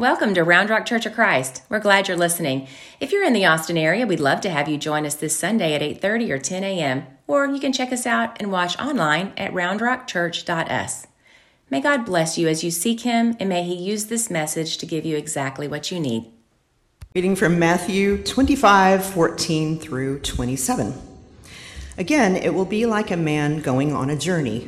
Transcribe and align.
Welcome 0.00 0.32
to 0.32 0.44
Round 0.44 0.70
Rock 0.70 0.86
Church 0.86 1.04
of 1.04 1.12
Christ. 1.12 1.60
We're 1.68 1.78
glad 1.78 2.08
you're 2.08 2.16
listening. 2.16 2.68
If 3.00 3.12
you're 3.12 3.22
in 3.22 3.34
the 3.34 3.44
Austin 3.44 3.76
area, 3.76 4.06
we'd 4.06 4.18
love 4.18 4.40
to 4.40 4.48
have 4.48 4.66
you 4.66 4.78
join 4.78 5.04
us 5.04 5.14
this 5.14 5.38
Sunday 5.38 5.74
at 5.74 5.82
8:30 5.82 6.30
or 6.30 6.38
10 6.38 6.64
a.m. 6.64 7.06
Or 7.26 7.44
you 7.44 7.60
can 7.60 7.70
check 7.70 7.92
us 7.92 8.06
out 8.06 8.34
and 8.40 8.50
watch 8.50 8.78
online 8.78 9.34
at 9.36 9.52
roundrockchurch.us. 9.52 11.06
May 11.68 11.82
God 11.82 12.06
bless 12.06 12.38
you 12.38 12.48
as 12.48 12.64
you 12.64 12.70
seek 12.70 13.02
Him, 13.02 13.36
and 13.38 13.50
may 13.50 13.62
He 13.62 13.74
use 13.74 14.06
this 14.06 14.30
message 14.30 14.78
to 14.78 14.86
give 14.86 15.04
you 15.04 15.18
exactly 15.18 15.68
what 15.68 15.90
you 15.90 16.00
need. 16.00 16.32
Reading 17.14 17.36
from 17.36 17.58
Matthew 17.58 18.22
25, 18.22 19.04
14 19.04 19.78
through 19.78 20.20
27. 20.20 20.94
Again, 21.98 22.36
it 22.36 22.54
will 22.54 22.64
be 22.64 22.86
like 22.86 23.10
a 23.10 23.18
man 23.18 23.60
going 23.60 23.92
on 23.92 24.08
a 24.08 24.16
journey, 24.16 24.66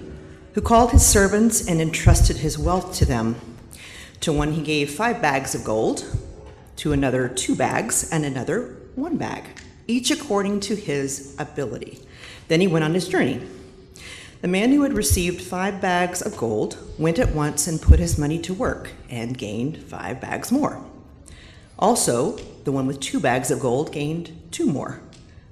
who 0.53 0.61
called 0.61 0.91
his 0.91 1.07
servants 1.07 1.67
and 1.67 1.81
entrusted 1.81 2.37
his 2.37 2.59
wealth 2.59 2.93
to 2.97 3.07
them. 3.07 3.37
To 4.23 4.33
one 4.33 4.53
he 4.53 4.63
gave 4.63 4.93
five 4.93 5.21
bags 5.21 5.53
of 5.53 5.65
gold, 5.65 6.07
to 6.77 6.93
another 6.93 7.29
two 7.29 7.57
bags, 7.57 8.09
and 8.13 8.25
another 8.25 8.77
one 8.95 9.17
bag, 9.17 9.43
each 9.89 10.13
according 10.13 10.61
to 10.61 10.77
his 10.77 11.35
ability. 11.41 11.99
Then 12.47 12.61
he 12.61 12.69
went 12.69 12.85
on 12.85 12.95
his 12.95 13.09
journey. 13.09 13.43
The 14.41 14.47
man 14.47 14.71
who 14.71 14.83
had 14.83 14.93
received 14.93 15.43
five 15.43 15.81
bags 15.81 16.23
of 16.23 16.37
gold 16.37 16.79
went 17.01 17.19
at 17.19 17.35
once 17.35 17.67
and 17.67 17.83
put 17.83 17.99
his 17.99 18.17
money 18.17 18.39
to 18.43 18.55
work 18.55 18.91
and 19.11 19.37
gained 19.37 19.79
five 19.79 20.21
bags 20.21 20.53
more. 20.53 20.85
Also, 21.77 22.37
the 22.63 22.71
one 22.71 22.87
with 22.87 23.01
two 23.01 23.19
bags 23.19 23.51
of 23.51 23.59
gold 23.59 23.93
gained 23.93 24.31
two 24.53 24.67
more. 24.67 25.01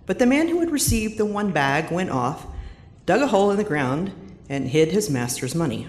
But 0.07 0.21
the 0.21 0.27
man 0.27 0.47
who 0.47 0.61
had 0.61 0.71
received 0.71 1.19
the 1.19 1.27
one 1.27 1.51
bag 1.51 1.91
went 1.91 2.11
off, 2.11 2.47
dug 3.05 3.21
a 3.21 3.27
hole 3.27 3.51
in 3.51 3.57
the 3.57 3.65
ground, 3.65 4.13
and 4.49 4.69
hid 4.69 4.93
his 4.93 5.11
master's 5.11 5.57
money. 5.57 5.89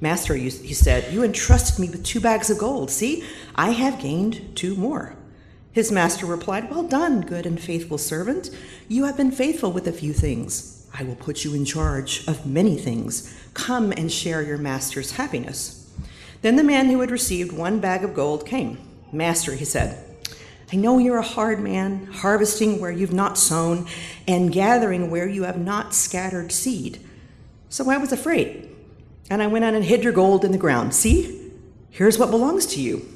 Master, 0.00 0.34
he 0.34 0.50
said, 0.50 1.12
you 1.12 1.22
entrusted 1.22 1.78
me 1.78 1.88
with 1.88 2.04
two 2.04 2.20
bags 2.20 2.50
of 2.50 2.58
gold. 2.58 2.90
See, 2.90 3.24
I 3.54 3.70
have 3.70 4.00
gained 4.00 4.56
two 4.56 4.74
more. 4.74 5.16
His 5.72 5.90
master 5.90 6.26
replied, 6.26 6.70
Well 6.70 6.84
done, 6.84 7.22
good 7.22 7.46
and 7.46 7.60
faithful 7.60 7.98
servant. 7.98 8.50
You 8.88 9.04
have 9.04 9.16
been 9.16 9.32
faithful 9.32 9.72
with 9.72 9.88
a 9.88 9.92
few 9.92 10.12
things. 10.12 10.86
I 10.96 11.02
will 11.02 11.16
put 11.16 11.44
you 11.44 11.54
in 11.54 11.64
charge 11.64 12.26
of 12.28 12.46
many 12.46 12.76
things. 12.76 13.36
Come 13.54 13.90
and 13.92 14.10
share 14.10 14.42
your 14.42 14.58
master's 14.58 15.12
happiness. 15.12 15.92
Then 16.42 16.56
the 16.56 16.62
man 16.62 16.90
who 16.90 17.00
had 17.00 17.10
received 17.10 17.50
one 17.50 17.80
bag 17.80 18.04
of 18.04 18.14
gold 18.14 18.46
came. 18.46 18.78
Master, 19.10 19.54
he 19.54 19.64
said, 19.64 19.98
I 20.72 20.76
know 20.76 20.98
you're 20.98 21.18
a 21.18 21.22
hard 21.22 21.60
man, 21.60 22.06
harvesting 22.06 22.80
where 22.80 22.90
you've 22.90 23.12
not 23.12 23.38
sown 23.38 23.86
and 24.28 24.52
gathering 24.52 25.10
where 25.10 25.28
you 25.28 25.44
have 25.44 25.58
not 25.58 25.94
scattered 25.94 26.52
seed. 26.52 27.00
So 27.68 27.90
I 27.90 27.96
was 27.96 28.12
afraid 28.12 28.73
and 29.30 29.42
I 29.42 29.46
went 29.46 29.64
out 29.64 29.74
and 29.74 29.84
hid 29.84 30.04
your 30.04 30.12
gold 30.12 30.44
in 30.44 30.52
the 30.52 30.58
ground. 30.58 30.94
See, 30.94 31.50
here's 31.90 32.18
what 32.18 32.30
belongs 32.30 32.66
to 32.66 32.80
you. 32.80 33.08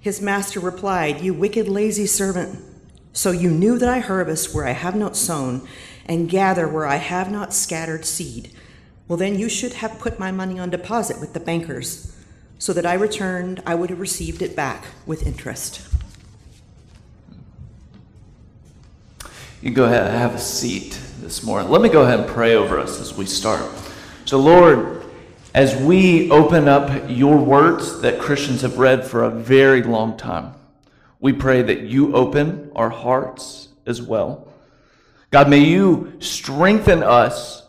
His 0.00 0.22
master 0.22 0.60
replied, 0.60 1.20
You 1.20 1.34
wicked, 1.34 1.68
lazy 1.68 2.06
servant. 2.06 2.64
So 3.12 3.30
you 3.30 3.50
knew 3.50 3.78
that 3.78 3.88
I 3.88 3.98
harvest 3.98 4.54
where 4.54 4.66
I 4.66 4.72
have 4.72 4.94
not 4.94 5.16
sown, 5.16 5.66
and 6.06 6.30
gather 6.30 6.68
where 6.68 6.86
I 6.86 6.96
have 6.96 7.30
not 7.30 7.52
scattered 7.52 8.04
seed. 8.04 8.52
Well, 9.08 9.16
then 9.16 9.38
you 9.38 9.48
should 9.48 9.74
have 9.74 9.98
put 9.98 10.18
my 10.18 10.30
money 10.30 10.58
on 10.58 10.70
deposit 10.70 11.20
with 11.20 11.32
the 11.32 11.40
bankers, 11.40 12.14
so 12.58 12.72
that 12.72 12.86
I 12.86 12.94
returned, 12.94 13.62
I 13.66 13.74
would 13.74 13.90
have 13.90 14.00
received 14.00 14.42
it 14.42 14.54
back 14.54 14.84
with 15.06 15.26
interest. 15.26 15.86
You 19.60 19.72
go 19.72 19.86
ahead 19.86 20.08
have 20.12 20.34
a 20.34 20.38
seat 20.38 21.00
this 21.20 21.42
morning. 21.42 21.68
Let 21.68 21.82
me 21.82 21.88
go 21.88 22.02
ahead 22.02 22.20
and 22.20 22.28
pray 22.28 22.54
over 22.54 22.78
us 22.78 23.00
as 23.00 23.14
we 23.14 23.26
start. 23.26 23.68
So, 24.24 24.38
Lord, 24.38 24.97
as 25.54 25.74
we 25.76 26.30
open 26.30 26.68
up 26.68 27.08
your 27.08 27.38
words 27.38 28.00
that 28.02 28.20
Christians 28.20 28.62
have 28.62 28.78
read 28.78 29.06
for 29.06 29.24
a 29.24 29.30
very 29.30 29.82
long 29.82 30.16
time, 30.16 30.54
we 31.20 31.32
pray 31.32 31.62
that 31.62 31.80
you 31.80 32.14
open 32.14 32.70
our 32.76 32.90
hearts 32.90 33.68
as 33.86 34.02
well. 34.02 34.52
God, 35.30 35.48
may 35.48 35.60
you 35.60 36.12
strengthen 36.20 37.02
us 37.02 37.62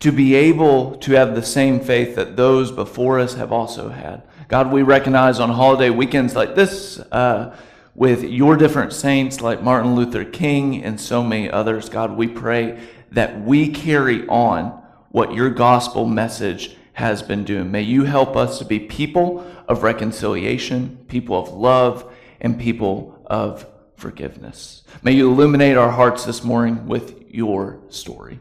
to 0.00 0.10
be 0.10 0.34
able 0.34 0.96
to 0.96 1.12
have 1.12 1.34
the 1.34 1.42
same 1.42 1.78
faith 1.78 2.16
that 2.16 2.36
those 2.36 2.72
before 2.72 3.20
us 3.20 3.34
have 3.34 3.52
also 3.52 3.88
had. 3.88 4.22
God, 4.48 4.72
we 4.72 4.82
recognize 4.82 5.38
on 5.38 5.50
holiday 5.50 5.90
weekends 5.90 6.34
like 6.34 6.56
this, 6.56 6.98
uh, 7.12 7.56
with 7.94 8.24
your 8.24 8.56
different 8.56 8.92
saints 8.92 9.40
like 9.40 9.62
Martin 9.62 9.94
Luther 9.94 10.24
King 10.24 10.82
and 10.82 11.00
so 11.00 11.22
many 11.22 11.48
others, 11.48 11.88
God, 11.88 12.16
we 12.16 12.26
pray 12.26 12.80
that 13.12 13.40
we 13.42 13.68
carry 13.68 14.26
on 14.26 14.81
what 15.12 15.34
your 15.34 15.50
gospel 15.50 16.06
message 16.06 16.76
has 16.94 17.22
been 17.22 17.44
doing. 17.44 17.70
May 17.70 17.82
you 17.82 18.04
help 18.04 18.36
us 18.36 18.58
to 18.58 18.64
be 18.64 18.80
people 18.80 19.46
of 19.68 19.82
reconciliation, 19.82 21.04
people 21.08 21.38
of 21.38 21.52
love, 21.52 22.12
and 22.40 22.58
people 22.58 23.22
of 23.26 23.66
forgiveness. 23.96 24.82
May 25.02 25.12
you 25.12 25.30
illuminate 25.30 25.76
our 25.76 25.90
hearts 25.90 26.24
this 26.24 26.42
morning 26.42 26.86
with 26.86 27.24
your 27.28 27.80
story. 27.88 28.40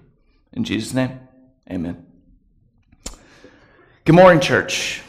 In 0.54 0.64
Jesus' 0.64 0.94
name, 0.94 1.20
amen. 1.70 2.06
Good 4.04 4.16
morning, 4.16 4.42
church. 4.42 5.02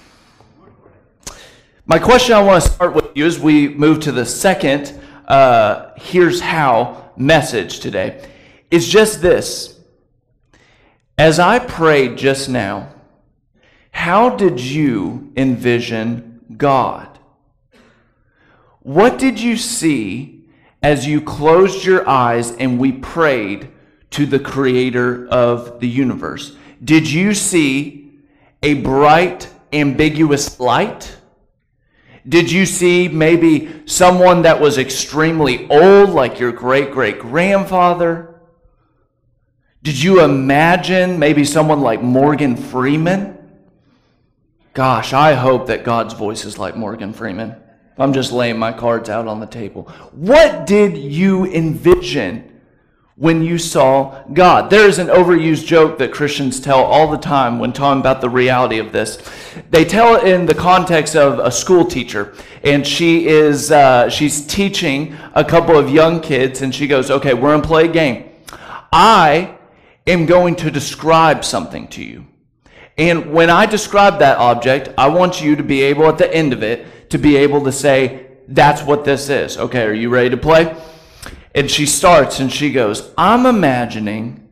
My 1.86 1.98
question 1.98 2.34
I 2.34 2.42
want 2.42 2.62
to 2.62 2.70
start 2.70 2.94
with 2.94 3.16
you 3.16 3.26
as 3.26 3.38
we 3.38 3.68
move 3.68 4.00
to 4.00 4.12
the 4.12 4.26
second 4.26 5.00
uh, 5.26 5.92
here's 5.96 6.40
how 6.40 7.10
message 7.16 7.80
today 7.80 8.28
is 8.70 8.88
just 8.88 9.22
this. 9.22 9.71
As 11.22 11.38
I 11.38 11.60
prayed 11.60 12.18
just 12.18 12.48
now, 12.48 12.88
how 13.92 14.30
did 14.30 14.58
you 14.58 15.32
envision 15.36 16.40
God? 16.56 17.16
What 18.80 19.20
did 19.20 19.38
you 19.38 19.56
see 19.56 20.46
as 20.82 21.06
you 21.06 21.20
closed 21.20 21.84
your 21.84 22.08
eyes 22.08 22.50
and 22.50 22.76
we 22.76 22.90
prayed 22.90 23.70
to 24.10 24.26
the 24.26 24.40
creator 24.40 25.28
of 25.28 25.78
the 25.78 25.86
universe? 25.86 26.56
Did 26.82 27.08
you 27.08 27.34
see 27.34 28.10
a 28.60 28.74
bright, 28.74 29.48
ambiguous 29.72 30.58
light? 30.58 31.16
Did 32.28 32.50
you 32.50 32.66
see 32.66 33.06
maybe 33.06 33.86
someone 33.86 34.42
that 34.42 34.60
was 34.60 34.76
extremely 34.76 35.70
old, 35.70 36.10
like 36.10 36.40
your 36.40 36.50
great 36.50 36.90
great 36.90 37.20
grandfather? 37.20 38.31
Did 39.82 40.00
you 40.00 40.22
imagine 40.22 41.18
maybe 41.18 41.44
someone 41.44 41.80
like 41.80 42.02
Morgan 42.02 42.56
Freeman? 42.56 43.36
Gosh, 44.74 45.12
I 45.12 45.34
hope 45.34 45.66
that 45.66 45.82
God's 45.82 46.14
voice 46.14 46.44
is 46.44 46.56
like 46.56 46.76
Morgan 46.76 47.12
Freeman. 47.12 47.56
I'm 47.98 48.12
just 48.12 48.30
laying 48.30 48.58
my 48.58 48.72
cards 48.72 49.10
out 49.10 49.26
on 49.26 49.40
the 49.40 49.46
table. 49.46 49.88
What 50.12 50.66
did 50.66 50.96
you 50.96 51.46
envision 51.46 52.60
when 53.16 53.42
you 53.42 53.58
saw 53.58 54.22
God? 54.32 54.70
There 54.70 54.88
is 54.88 55.00
an 55.00 55.08
overused 55.08 55.66
joke 55.66 55.98
that 55.98 56.12
Christians 56.12 56.60
tell 56.60 56.84
all 56.84 57.10
the 57.10 57.18
time 57.18 57.58
when 57.58 57.72
talking 57.72 58.00
about 58.00 58.20
the 58.20 58.30
reality 58.30 58.78
of 58.78 58.92
this. 58.92 59.18
They 59.70 59.84
tell 59.84 60.14
it 60.14 60.32
in 60.32 60.46
the 60.46 60.54
context 60.54 61.16
of 61.16 61.40
a 61.40 61.50
school 61.50 61.84
teacher, 61.84 62.34
and 62.62 62.86
she 62.86 63.26
is 63.26 63.72
uh, 63.72 64.08
she's 64.08 64.46
teaching 64.46 65.16
a 65.34 65.44
couple 65.44 65.76
of 65.76 65.90
young 65.90 66.20
kids, 66.20 66.62
and 66.62 66.72
she 66.72 66.86
goes, 66.86 67.10
"Okay, 67.10 67.34
we're 67.34 67.50
gonna 67.50 67.66
play 67.66 67.86
a 67.86 67.92
game. 67.92 68.30
I 68.92 69.58
am 70.06 70.26
going 70.26 70.56
to 70.56 70.70
describe 70.70 71.44
something 71.44 71.88
to 71.88 72.04
you." 72.04 72.26
And 72.98 73.32
when 73.32 73.50
I 73.50 73.66
describe 73.66 74.18
that 74.18 74.38
object, 74.38 74.90
I 74.98 75.08
want 75.08 75.42
you 75.42 75.56
to 75.56 75.62
be 75.62 75.82
able 75.82 76.08
at 76.08 76.18
the 76.18 76.32
end 76.32 76.52
of 76.52 76.62
it 76.62 77.10
to 77.10 77.18
be 77.18 77.36
able 77.36 77.64
to 77.64 77.72
say, 77.72 78.26
that's 78.48 78.82
what 78.82 79.04
this 79.04 79.28
is. 79.28 79.56
Okay, 79.56 79.84
are 79.84 79.94
you 79.94 80.10
ready 80.10 80.30
to 80.30 80.36
play? 80.36 80.76
And 81.54 81.70
she 81.70 81.86
starts 81.86 82.40
and 82.40 82.52
she 82.52 82.72
goes, 82.72 83.10
I'm 83.16 83.46
imagining 83.46 84.48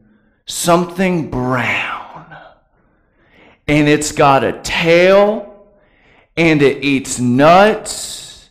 something 0.46 1.30
brown. 1.30 2.36
And 3.68 3.88
it's 3.88 4.12
got 4.12 4.42
a 4.42 4.60
tail 4.62 5.68
and 6.36 6.62
it 6.62 6.82
eats 6.82 7.18
nuts 7.18 8.48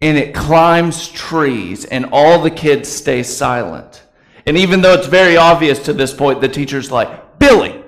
and 0.00 0.18
it 0.18 0.34
climbs 0.34 1.08
trees 1.08 1.84
and 1.84 2.06
all 2.12 2.40
the 2.40 2.50
kids 2.50 2.88
stay 2.88 3.22
silent. 3.22 4.02
And 4.46 4.56
even 4.56 4.80
though 4.80 4.94
it's 4.94 5.08
very 5.08 5.36
obvious 5.36 5.80
to 5.80 5.92
this 5.92 6.14
point, 6.14 6.40
the 6.40 6.48
teacher's 6.48 6.92
like, 6.92 7.38
Billy, 7.38 7.82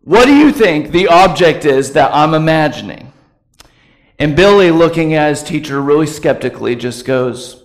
what 0.00 0.24
do 0.24 0.34
you 0.34 0.50
think 0.50 0.90
the 0.90 1.08
object 1.08 1.66
is 1.66 1.92
that 1.92 2.14
I'm 2.14 2.32
imagining? 2.32 3.12
And 4.18 4.34
Billy, 4.34 4.70
looking 4.70 5.12
at 5.14 5.28
his 5.28 5.42
teacher 5.42 5.80
really 5.80 6.06
skeptically, 6.06 6.74
just 6.74 7.04
goes, 7.04 7.62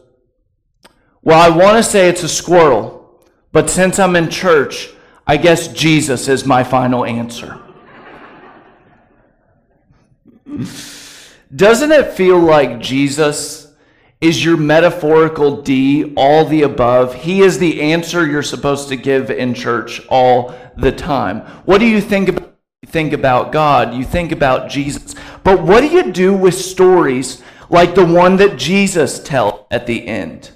Well, 1.22 1.40
I 1.40 1.56
want 1.56 1.78
to 1.78 1.84
say 1.84 2.10
it's 2.10 2.24
a 2.24 2.30
squirrel, 2.30 3.22
but 3.54 3.70
since 3.70 3.98
I'm 3.98 4.18
in 4.18 4.30
church, 4.30 4.90
I 5.26 5.38
guess 5.38 5.70
Jesus 5.70 6.28
is 6.28 6.46
my 6.46 6.66
final 6.66 7.06
answer. 7.06 7.60
Doesn't 11.56 11.92
it 11.92 12.14
feel 12.14 12.40
like 12.40 12.82
Jesus 12.82 13.63
is 14.24 14.44
your 14.44 14.56
metaphorical 14.56 15.62
D, 15.62 16.14
all 16.16 16.46
the 16.46 16.62
above? 16.62 17.14
He 17.14 17.42
is 17.42 17.60
the 17.60 17.82
answer 17.82 18.26
you're 18.26 18.42
supposed 18.42 18.88
to 18.88 18.96
give 18.96 19.30
in 19.30 19.54
church 19.54 20.02
all 20.08 20.56
the 20.78 20.94
time. 20.94 21.42
What 21.66 21.80
do 21.80 21.86
you 21.86 22.00
think 22.00 22.30
about? 22.30 22.50
You 22.82 22.88
think 22.88 23.14
about 23.14 23.52
God, 23.54 23.94
you 23.94 24.04
think 24.04 24.34
about 24.34 24.70
Jesus. 24.70 25.16
But 25.44 25.64
what 25.64 25.82
do 25.82 25.88
you 25.88 26.12
do 26.12 26.34
with 26.34 26.54
stories 26.54 27.42
like 27.70 27.96
the 27.96 28.06
one 28.06 28.36
that 28.38 28.58
Jesus 28.58 29.24
tells 29.24 29.66
at 29.72 29.88
the 29.88 30.06
end? 30.06 30.52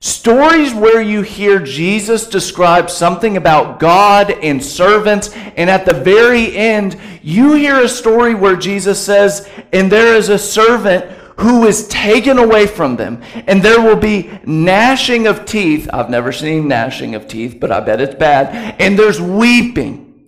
Stories 0.00 0.74
where 0.74 1.00
you 1.00 1.22
hear 1.22 1.58
Jesus 1.58 2.28
describe 2.28 2.90
something 2.90 3.36
about 3.36 3.80
God 3.80 4.30
and 4.30 4.62
servants, 4.62 5.30
and 5.56 5.70
at 5.70 5.86
the 5.86 5.94
very 5.94 6.56
end, 6.56 6.98
you 7.22 7.54
hear 7.54 7.80
a 7.80 7.88
story 7.88 8.34
where 8.34 8.56
Jesus 8.56 9.04
says, 9.04 9.48
And 9.72 9.90
there 9.90 10.14
is 10.14 10.28
a 10.28 10.38
servant 10.38 11.15
who 11.38 11.66
is 11.66 11.86
taken 11.88 12.38
away 12.38 12.66
from 12.66 12.96
them, 12.96 13.22
and 13.46 13.62
there 13.62 13.80
will 13.80 13.96
be 13.96 14.30
gnashing 14.44 15.26
of 15.26 15.44
teeth. 15.44 15.88
I've 15.92 16.10
never 16.10 16.32
seen 16.32 16.68
gnashing 16.68 17.14
of 17.14 17.28
teeth, 17.28 17.58
but 17.60 17.70
I 17.70 17.80
bet 17.80 18.00
it's 18.00 18.14
bad. 18.14 18.80
And 18.80 18.98
there's 18.98 19.20
weeping. 19.20 20.26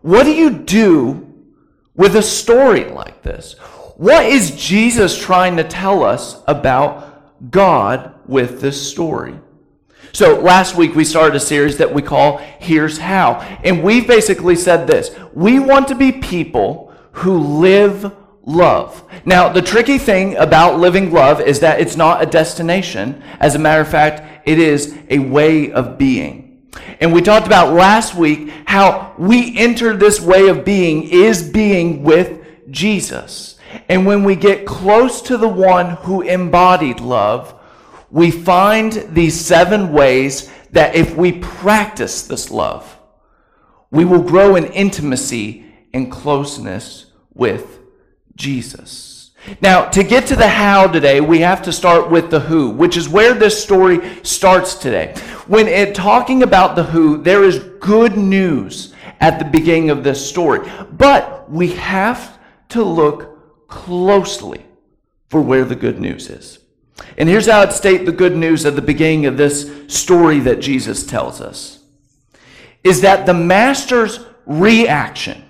What 0.00 0.24
do 0.24 0.32
you 0.32 0.50
do 0.50 1.32
with 1.94 2.16
a 2.16 2.22
story 2.22 2.84
like 2.84 3.22
this? 3.22 3.54
What 3.96 4.26
is 4.26 4.56
Jesus 4.56 5.16
trying 5.16 5.56
to 5.58 5.64
tell 5.64 6.02
us 6.02 6.42
about 6.48 7.12
God 7.50 8.14
with 8.26 8.60
this 8.60 8.90
story. 8.90 9.34
So 10.12 10.40
last 10.40 10.76
week 10.76 10.94
we 10.94 11.04
started 11.04 11.36
a 11.36 11.40
series 11.40 11.78
that 11.78 11.92
we 11.92 12.02
call 12.02 12.38
Here's 12.58 12.98
How. 12.98 13.34
And 13.64 13.82
we've 13.82 14.06
basically 14.06 14.56
said 14.56 14.86
this 14.86 15.16
we 15.32 15.58
want 15.58 15.88
to 15.88 15.94
be 15.94 16.12
people 16.12 16.92
who 17.12 17.38
live 17.38 18.14
love. 18.44 19.04
Now, 19.24 19.48
the 19.48 19.62
tricky 19.62 19.98
thing 19.98 20.36
about 20.36 20.78
living 20.78 21.12
love 21.12 21.40
is 21.40 21.60
that 21.60 21.80
it's 21.80 21.96
not 21.96 22.22
a 22.22 22.26
destination. 22.26 23.22
As 23.40 23.54
a 23.54 23.58
matter 23.58 23.80
of 23.80 23.88
fact, 23.88 24.46
it 24.46 24.58
is 24.58 24.96
a 25.08 25.18
way 25.18 25.70
of 25.72 25.98
being. 25.98 26.62
And 27.00 27.12
we 27.12 27.20
talked 27.20 27.46
about 27.46 27.74
last 27.74 28.14
week 28.14 28.50
how 28.66 29.14
we 29.18 29.56
enter 29.58 29.96
this 29.96 30.20
way 30.20 30.48
of 30.48 30.64
being 30.64 31.04
is 31.04 31.42
being 31.42 32.02
with 32.02 32.40
Jesus. 32.70 33.58
And 33.88 34.06
when 34.06 34.24
we 34.24 34.36
get 34.36 34.66
close 34.66 35.22
to 35.22 35.36
the 35.36 35.48
one 35.48 35.90
who 35.90 36.22
embodied 36.22 37.00
love, 37.00 37.58
we 38.10 38.30
find 38.30 38.92
these 39.10 39.38
seven 39.40 39.92
ways 39.92 40.52
that 40.72 40.94
if 40.94 41.16
we 41.16 41.32
practice 41.32 42.26
this 42.26 42.50
love, 42.50 42.98
we 43.90 44.04
will 44.04 44.22
grow 44.22 44.56
in 44.56 44.64
intimacy 44.66 45.66
and 45.92 46.10
closeness 46.10 47.06
with 47.34 47.81
Jesus. 48.36 49.30
Now, 49.60 49.86
to 49.86 50.04
get 50.04 50.26
to 50.28 50.36
the 50.36 50.48
how 50.48 50.86
today, 50.86 51.20
we 51.20 51.40
have 51.40 51.62
to 51.62 51.72
start 51.72 52.10
with 52.10 52.30
the 52.30 52.40
who, 52.40 52.70
which 52.70 52.96
is 52.96 53.08
where 53.08 53.34
this 53.34 53.60
story 53.60 54.22
starts 54.22 54.74
today. 54.74 55.14
When 55.48 55.66
it 55.66 55.94
talking 55.94 56.42
about 56.42 56.76
the 56.76 56.84
who, 56.84 57.20
there 57.20 57.42
is 57.42 57.58
good 57.80 58.16
news 58.16 58.94
at 59.20 59.38
the 59.38 59.44
beginning 59.44 59.90
of 59.90 60.04
this 60.04 60.24
story. 60.28 60.68
But 60.92 61.50
we 61.50 61.68
have 61.72 62.38
to 62.70 62.82
look 62.84 63.68
closely 63.68 64.64
for 65.28 65.40
where 65.40 65.64
the 65.64 65.76
good 65.76 66.00
news 66.00 66.28
is. 66.30 66.58
And 67.16 67.28
here's 67.28 67.46
how 67.46 67.62
it 67.62 67.72
state 67.72 68.06
the 68.06 68.12
good 68.12 68.36
news 68.36 68.64
at 68.64 68.76
the 68.76 68.82
beginning 68.82 69.26
of 69.26 69.36
this 69.36 69.70
story 69.88 70.40
that 70.40 70.60
Jesus 70.60 71.04
tells 71.04 71.40
us 71.40 71.80
is 72.84 73.00
that 73.02 73.26
the 73.26 73.34
master's 73.34 74.20
reaction 74.44 75.44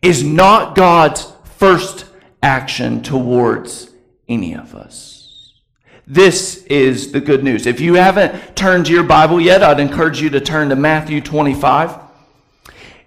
is 0.00 0.22
not 0.22 0.74
God's 0.74 1.31
first 1.62 2.06
action 2.42 3.00
towards 3.04 3.88
any 4.28 4.52
of 4.52 4.74
us. 4.74 5.54
This 6.08 6.64
is 6.64 7.12
the 7.12 7.20
good 7.20 7.44
news. 7.44 7.68
If 7.68 7.78
you 7.78 7.94
haven't 7.94 8.56
turned 8.56 8.86
to 8.86 8.92
your 8.92 9.04
Bible 9.04 9.40
yet, 9.40 9.62
I'd 9.62 9.78
encourage 9.78 10.20
you 10.20 10.28
to 10.30 10.40
turn 10.40 10.70
to 10.70 10.74
Matthew 10.74 11.20
25. 11.20 12.00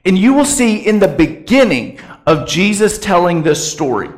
And 0.06 0.18
you 0.18 0.34
will 0.34 0.46
see 0.46 0.78
in 0.78 1.00
the 1.00 1.10
beginning 1.10 2.00
of 2.26 2.48
Jesus 2.48 2.98
telling 2.98 3.44
this 3.44 3.70
story 3.70 4.10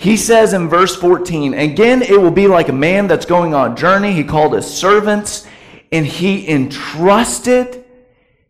he 0.00 0.16
says 0.16 0.52
in 0.52 0.68
verse 0.68 0.94
14, 0.94 1.54
again, 1.54 2.02
it 2.02 2.20
will 2.20 2.30
be 2.30 2.46
like 2.46 2.68
a 2.68 2.72
man 2.72 3.08
that's 3.08 3.26
going 3.26 3.52
on 3.52 3.72
a 3.72 3.74
journey. 3.74 4.12
He 4.12 4.22
called 4.22 4.52
his 4.52 4.64
servants 4.64 5.44
and 5.90 6.06
he 6.06 6.48
entrusted 6.48 7.84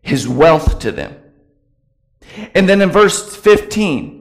his 0.03 0.27
wealth 0.27 0.77
to 0.79 0.91
them. 0.91 1.18
And 2.53 2.67
then 2.67 2.81
in 2.81 2.89
verse 2.89 3.35
15, 3.35 4.19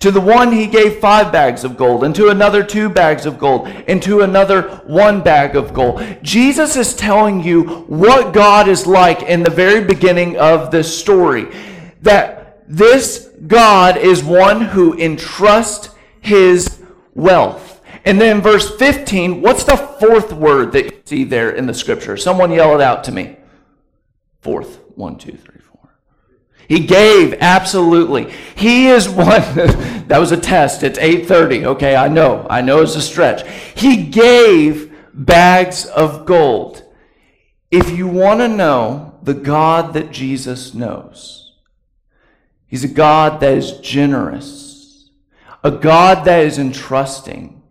to 0.00 0.12
the 0.12 0.20
one 0.20 0.52
he 0.52 0.66
gave 0.66 1.00
five 1.00 1.32
bags 1.32 1.64
of 1.64 1.76
gold, 1.76 2.04
and 2.04 2.14
to 2.14 2.28
another 2.28 2.62
two 2.62 2.88
bags 2.88 3.26
of 3.26 3.38
gold, 3.38 3.66
and 3.66 4.00
to 4.02 4.20
another 4.20 4.62
one 4.86 5.22
bag 5.22 5.56
of 5.56 5.74
gold. 5.74 6.02
Jesus 6.22 6.76
is 6.76 6.94
telling 6.94 7.42
you 7.42 7.64
what 7.88 8.32
God 8.32 8.68
is 8.68 8.86
like 8.86 9.22
in 9.22 9.42
the 9.42 9.50
very 9.50 9.82
beginning 9.82 10.36
of 10.36 10.70
this 10.70 10.96
story. 10.96 11.46
That 12.02 12.62
this 12.68 13.30
God 13.46 13.96
is 13.96 14.22
one 14.22 14.60
who 14.60 14.96
entrusts 14.96 15.90
his 16.20 16.80
wealth. 17.14 17.80
And 18.04 18.20
then 18.20 18.40
verse 18.40 18.74
15, 18.76 19.42
what's 19.42 19.64
the 19.64 19.76
fourth 19.76 20.32
word 20.32 20.72
that 20.72 20.84
you 20.84 21.02
see 21.04 21.24
there 21.24 21.50
in 21.50 21.66
the 21.66 21.74
scripture? 21.74 22.16
Someone 22.16 22.52
yell 22.52 22.74
it 22.74 22.80
out 22.80 23.04
to 23.04 23.12
me. 23.12 23.36
Fourth. 24.40 24.78
One, 24.94 25.16
two, 25.16 25.32
three. 25.32 25.57
He 26.68 26.80
gave, 26.80 27.34
absolutely. 27.40 28.30
He 28.54 28.88
is 28.88 29.08
one, 29.08 29.26
that 30.06 30.18
was 30.18 30.32
a 30.32 30.36
test. 30.36 30.82
It's 30.82 30.98
8.30. 30.98 31.64
Okay, 31.64 31.96
I 31.96 32.08
know. 32.08 32.46
I 32.48 32.60
know 32.60 32.82
it's 32.82 32.94
a 32.94 33.02
stretch. 33.02 33.48
He 33.74 34.04
gave 34.04 34.94
bags 35.14 35.86
of 35.86 36.26
gold. 36.26 36.84
If 37.70 37.90
you 37.90 38.06
want 38.06 38.40
to 38.40 38.48
know 38.48 39.18
the 39.22 39.34
God 39.34 39.94
that 39.94 40.12
Jesus 40.12 40.74
knows, 40.74 41.54
He's 42.66 42.84
a 42.84 42.88
God 42.88 43.40
that 43.40 43.54
is 43.54 43.78
generous 43.78 44.68
a 45.62 45.70
God 45.70 46.24
that 46.24 46.44
is 46.44 46.58
entrusting, 46.58 47.62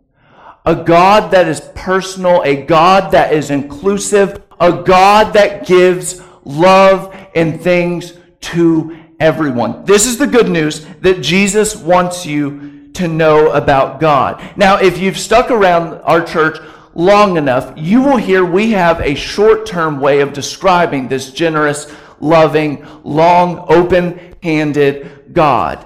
a 0.65 0.75
God 0.75 1.31
that 1.31 1.47
is 1.47 1.61
personal, 1.75 2.41
a 2.41 2.63
God 2.63 3.11
that 3.11 3.33
is 3.33 3.49
inclusive, 3.49 4.41
a 4.59 4.83
God 4.83 5.33
that 5.33 5.65
gives 5.65 6.21
love 6.43 7.15
and 7.33 7.61
things 7.61 8.13
to 8.47 8.97
everyone. 9.19 9.83
This 9.85 10.05
is 10.05 10.17
the 10.17 10.27
good 10.27 10.49
news 10.49 10.85
that 11.01 11.21
Jesus 11.21 11.75
wants 11.75 12.25
you 12.25 12.89
to 12.93 13.07
know 13.07 13.51
about 13.51 13.99
God. 13.99 14.41
Now, 14.57 14.77
if 14.77 14.97
you've 14.97 15.17
stuck 15.17 15.51
around 15.51 15.95
our 16.01 16.23
church 16.23 16.57
long 16.93 17.37
enough, 17.37 17.73
you 17.75 18.01
will 18.01 18.17
hear 18.17 18.43
we 18.43 18.71
have 18.71 19.01
a 19.01 19.15
short 19.15 19.65
term 19.65 19.99
way 19.99 20.21
of 20.21 20.33
describing 20.33 21.07
this 21.07 21.31
generous, 21.31 21.93
loving, 22.19 22.85
long, 23.03 23.65
open 23.69 24.35
handed 24.41 25.33
God. 25.33 25.85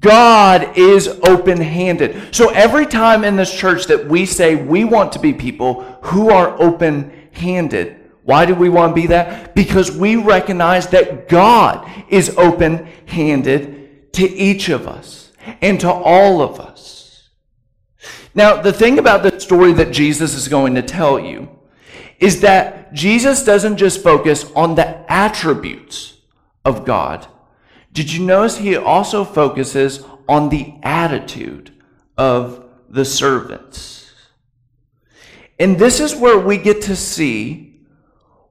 God 0.00 0.76
is 0.76 1.08
open 1.08 1.60
handed. 1.60 2.34
So 2.34 2.50
every 2.50 2.86
time 2.86 3.24
in 3.24 3.36
this 3.36 3.54
church 3.54 3.86
that 3.86 4.06
we 4.06 4.26
say 4.26 4.54
we 4.54 4.84
want 4.84 5.12
to 5.12 5.18
be 5.18 5.32
people 5.32 5.82
who 6.02 6.30
are 6.30 6.60
open 6.60 7.28
handed, 7.32 8.03
why 8.24 8.46
do 8.46 8.54
we 8.54 8.68
want 8.68 8.94
to 8.94 9.00
be 9.00 9.06
that? 9.08 9.54
Because 9.54 9.92
we 9.92 10.16
recognize 10.16 10.88
that 10.88 11.28
God 11.28 11.88
is 12.08 12.36
open 12.36 12.88
handed 13.06 14.12
to 14.14 14.28
each 14.28 14.68
of 14.68 14.86
us 14.86 15.32
and 15.60 15.78
to 15.80 15.90
all 15.90 16.40
of 16.40 16.58
us. 16.58 17.28
Now, 18.34 18.60
the 18.60 18.72
thing 18.72 18.98
about 18.98 19.22
the 19.22 19.38
story 19.38 19.72
that 19.74 19.92
Jesus 19.92 20.34
is 20.34 20.48
going 20.48 20.74
to 20.74 20.82
tell 20.82 21.20
you 21.20 21.48
is 22.18 22.40
that 22.40 22.92
Jesus 22.92 23.44
doesn't 23.44 23.76
just 23.76 24.02
focus 24.02 24.50
on 24.56 24.74
the 24.74 25.12
attributes 25.12 26.18
of 26.64 26.84
God 26.84 27.28
did 27.94 28.12
you 28.12 28.26
notice 28.26 28.58
he 28.58 28.76
also 28.76 29.24
focuses 29.24 30.04
on 30.28 30.48
the 30.48 30.74
attitude 30.82 31.70
of 32.18 32.64
the 32.90 33.04
servants? 33.04 34.12
And 35.60 35.78
this 35.78 36.00
is 36.00 36.16
where 36.16 36.38
we 36.38 36.58
get 36.58 36.82
to 36.82 36.96
see 36.96 37.73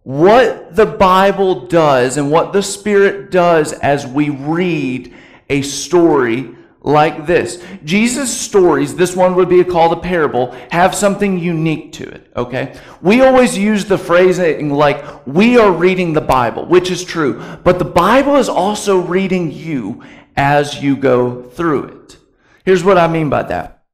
what 0.04 0.76
the 0.76 0.86
Bible 0.86 1.68
does 1.68 2.18
and 2.18 2.30
what 2.30 2.54
the 2.54 2.62
Spirit 2.62 3.32
does 3.32 3.74
as 3.74 4.06
we 4.06 4.30
read 4.30 5.14
a 5.50 5.62
story 5.62 6.56
like 6.82 7.26
this. 7.26 7.64
Jesus' 7.86 8.36
stories, 8.36 8.96
this 8.96 9.16
one 9.16 9.36
would 9.36 9.48
be 9.48 9.64
called 9.64 9.94
a 9.94 10.02
parable, 10.02 10.52
have 10.70 10.94
something 10.94 11.40
unique 11.40 11.94
to 11.94 12.04
it, 12.04 12.30
okay? 12.36 12.78
We 13.02 13.22
always 13.22 13.58
use 13.58 13.86
the 13.86 13.98
phrasing 13.98 14.70
like, 14.70 15.26
we 15.26 15.58
are 15.58 15.72
reading 15.72 16.12
the 16.12 16.22
Bible, 16.22 16.66
which 16.66 16.92
is 16.92 17.06
true, 17.06 17.42
but 17.64 17.80
the 17.80 17.86
Bible 17.86 18.36
is 18.36 18.50
also 18.50 19.00
reading 19.00 19.52
you 19.52 20.04
as 20.36 20.82
you 20.82 20.98
go 20.98 21.44
through 21.44 21.86
it. 21.86 22.18
Here's 22.66 22.84
what 22.84 22.98
I 22.98 23.08
mean 23.08 23.30
by 23.30 23.44
that. 23.44 23.86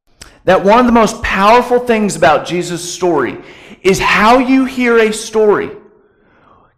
That 0.44 0.64
one 0.64 0.80
of 0.80 0.86
the 0.86 0.92
most 0.92 1.22
powerful 1.22 1.78
things 1.78 2.16
about 2.16 2.46
Jesus' 2.46 2.92
story 2.92 3.38
is 3.82 4.00
how 4.00 4.38
you 4.38 4.64
hear 4.64 4.98
a 4.98 5.12
story 5.12 5.70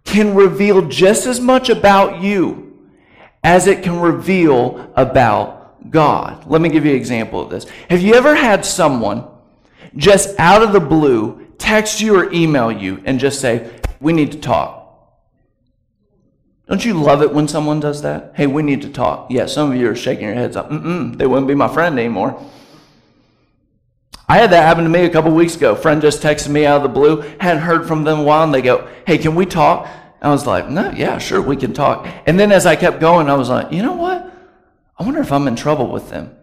can 0.04 0.34
reveal 0.34 0.82
just 0.88 1.26
as 1.26 1.40
much 1.40 1.68
about 1.68 2.20
you 2.20 2.90
as 3.44 3.66
it 3.66 3.82
can 3.82 4.00
reveal 4.00 4.92
about 4.96 5.90
God. 5.90 6.46
Let 6.46 6.60
me 6.60 6.68
give 6.68 6.84
you 6.84 6.92
an 6.92 6.96
example 6.96 7.40
of 7.40 7.50
this. 7.50 7.68
Have 7.90 8.00
you 8.00 8.14
ever 8.14 8.34
had 8.34 8.64
someone 8.64 9.26
just 9.96 10.38
out 10.38 10.62
of 10.62 10.72
the 10.72 10.80
blue 10.80 11.52
text 11.58 12.00
you 12.00 12.16
or 12.16 12.32
email 12.32 12.70
you 12.70 13.02
and 13.04 13.18
just 13.18 13.40
say, 13.40 13.70
We 14.00 14.12
need 14.12 14.32
to 14.32 14.38
talk? 14.38 14.80
Don't 16.68 16.84
you 16.84 16.94
love 16.94 17.22
it 17.22 17.34
when 17.34 17.48
someone 17.48 17.80
does 17.80 18.02
that? 18.02 18.32
Hey, 18.34 18.46
we 18.46 18.62
need 18.62 18.82
to 18.82 18.88
talk. 18.88 19.30
Yeah, 19.30 19.46
some 19.46 19.70
of 19.70 19.76
you 19.76 19.90
are 19.90 19.96
shaking 19.96 20.24
your 20.24 20.34
heads 20.34 20.56
up. 20.56 20.70
Mm-mm, 20.70 21.18
they 21.18 21.26
wouldn't 21.26 21.48
be 21.48 21.54
my 21.54 21.68
friend 21.68 21.98
anymore. 21.98 22.42
I 24.32 24.36
had 24.36 24.48
that 24.52 24.62
happen 24.62 24.84
to 24.84 24.88
me 24.88 25.04
a 25.04 25.10
couple 25.10 25.30
weeks 25.30 25.56
ago. 25.56 25.72
A 25.72 25.76
friend 25.76 26.00
just 26.00 26.22
texted 26.22 26.48
me 26.48 26.64
out 26.64 26.76
of 26.76 26.84
the 26.84 26.88
blue, 26.88 27.20
hadn't 27.38 27.64
heard 27.64 27.86
from 27.86 28.02
them 28.02 28.20
a 28.20 28.22
while, 28.22 28.44
and 28.44 28.54
they 28.54 28.62
go, 28.62 28.88
Hey, 29.06 29.18
can 29.18 29.34
we 29.34 29.44
talk? 29.44 29.86
I 30.22 30.30
was 30.30 30.46
like, 30.46 30.70
No, 30.70 30.90
yeah, 30.90 31.18
sure, 31.18 31.42
we 31.42 31.54
can 31.54 31.74
talk. 31.74 32.08
And 32.24 32.40
then 32.40 32.50
as 32.50 32.64
I 32.64 32.74
kept 32.74 32.98
going, 32.98 33.28
I 33.28 33.34
was 33.34 33.50
like, 33.50 33.70
You 33.70 33.82
know 33.82 33.92
what? 33.92 34.32
I 34.98 35.02
wonder 35.02 35.20
if 35.20 35.30
I'm 35.30 35.46
in 35.48 35.54
trouble 35.54 35.88
with 35.88 36.08
them. 36.08 36.34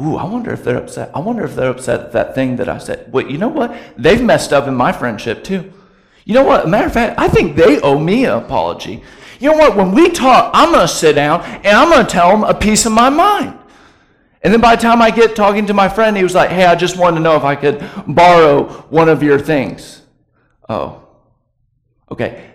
Ooh, 0.00 0.16
I 0.16 0.24
wonder 0.24 0.50
if 0.50 0.64
they're 0.64 0.78
upset. 0.78 1.10
I 1.14 1.18
wonder 1.18 1.44
if 1.44 1.54
they're 1.56 1.68
upset 1.68 2.00
at 2.00 2.12
that 2.12 2.34
thing 2.34 2.56
that 2.56 2.70
I 2.70 2.78
said. 2.78 3.12
Wait, 3.12 3.28
you 3.28 3.36
know 3.36 3.48
what? 3.48 3.76
They've 3.98 4.22
messed 4.22 4.54
up 4.54 4.66
in 4.66 4.74
my 4.74 4.92
friendship 4.92 5.44
too. 5.44 5.74
You 6.24 6.32
know 6.32 6.44
what? 6.44 6.66
Matter 6.70 6.86
of 6.86 6.94
fact, 6.94 7.20
I 7.20 7.28
think 7.28 7.54
they 7.54 7.82
owe 7.82 7.98
me 7.98 8.24
an 8.24 8.32
apology. 8.32 9.02
You 9.40 9.50
know 9.50 9.58
what? 9.58 9.76
When 9.76 9.92
we 9.92 10.08
talk, 10.08 10.50
I'm 10.54 10.72
going 10.72 10.88
to 10.88 10.88
sit 10.88 11.16
down 11.16 11.42
and 11.42 11.76
I'm 11.76 11.90
going 11.90 12.06
to 12.06 12.10
tell 12.10 12.30
them 12.30 12.44
a 12.44 12.54
piece 12.54 12.86
of 12.86 12.92
my 12.92 13.10
mind. 13.10 13.58
And 14.42 14.52
then 14.52 14.60
by 14.60 14.74
the 14.74 14.82
time 14.82 15.00
I 15.00 15.10
get 15.10 15.36
talking 15.36 15.66
to 15.66 15.74
my 15.74 15.88
friend, 15.88 16.16
he 16.16 16.22
was 16.22 16.34
like, 16.34 16.50
hey, 16.50 16.64
I 16.64 16.74
just 16.74 16.96
wanted 16.96 17.16
to 17.16 17.22
know 17.22 17.36
if 17.36 17.44
I 17.44 17.54
could 17.54 17.84
borrow 18.08 18.68
one 18.90 19.08
of 19.08 19.22
your 19.22 19.38
things. 19.38 20.02
Oh, 20.68 21.06
okay. 22.10 22.48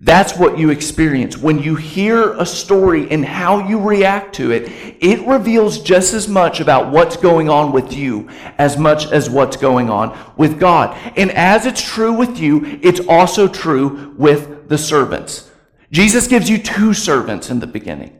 That's 0.00 0.36
what 0.36 0.58
you 0.58 0.70
experience. 0.70 1.38
When 1.38 1.58
you 1.58 1.74
hear 1.74 2.32
a 2.34 2.44
story 2.44 3.10
and 3.10 3.24
how 3.24 3.66
you 3.66 3.80
react 3.80 4.34
to 4.36 4.50
it, 4.50 4.70
it 5.00 5.26
reveals 5.26 5.80
just 5.80 6.12
as 6.12 6.28
much 6.28 6.60
about 6.60 6.92
what's 6.92 7.16
going 7.16 7.48
on 7.48 7.72
with 7.72 7.94
you 7.94 8.28
as 8.58 8.76
much 8.76 9.10
as 9.10 9.30
what's 9.30 9.56
going 9.56 9.88
on 9.88 10.18
with 10.36 10.60
God. 10.60 10.96
And 11.16 11.30
as 11.30 11.64
it's 11.64 11.80
true 11.80 12.12
with 12.12 12.38
you, 12.38 12.78
it's 12.82 13.00
also 13.08 13.48
true 13.48 14.14
with 14.18 14.68
the 14.68 14.76
servants. 14.76 15.50
Jesus 15.90 16.26
gives 16.26 16.50
you 16.50 16.58
two 16.58 16.92
servants 16.92 17.48
in 17.48 17.60
the 17.60 17.66
beginning. 17.66 18.18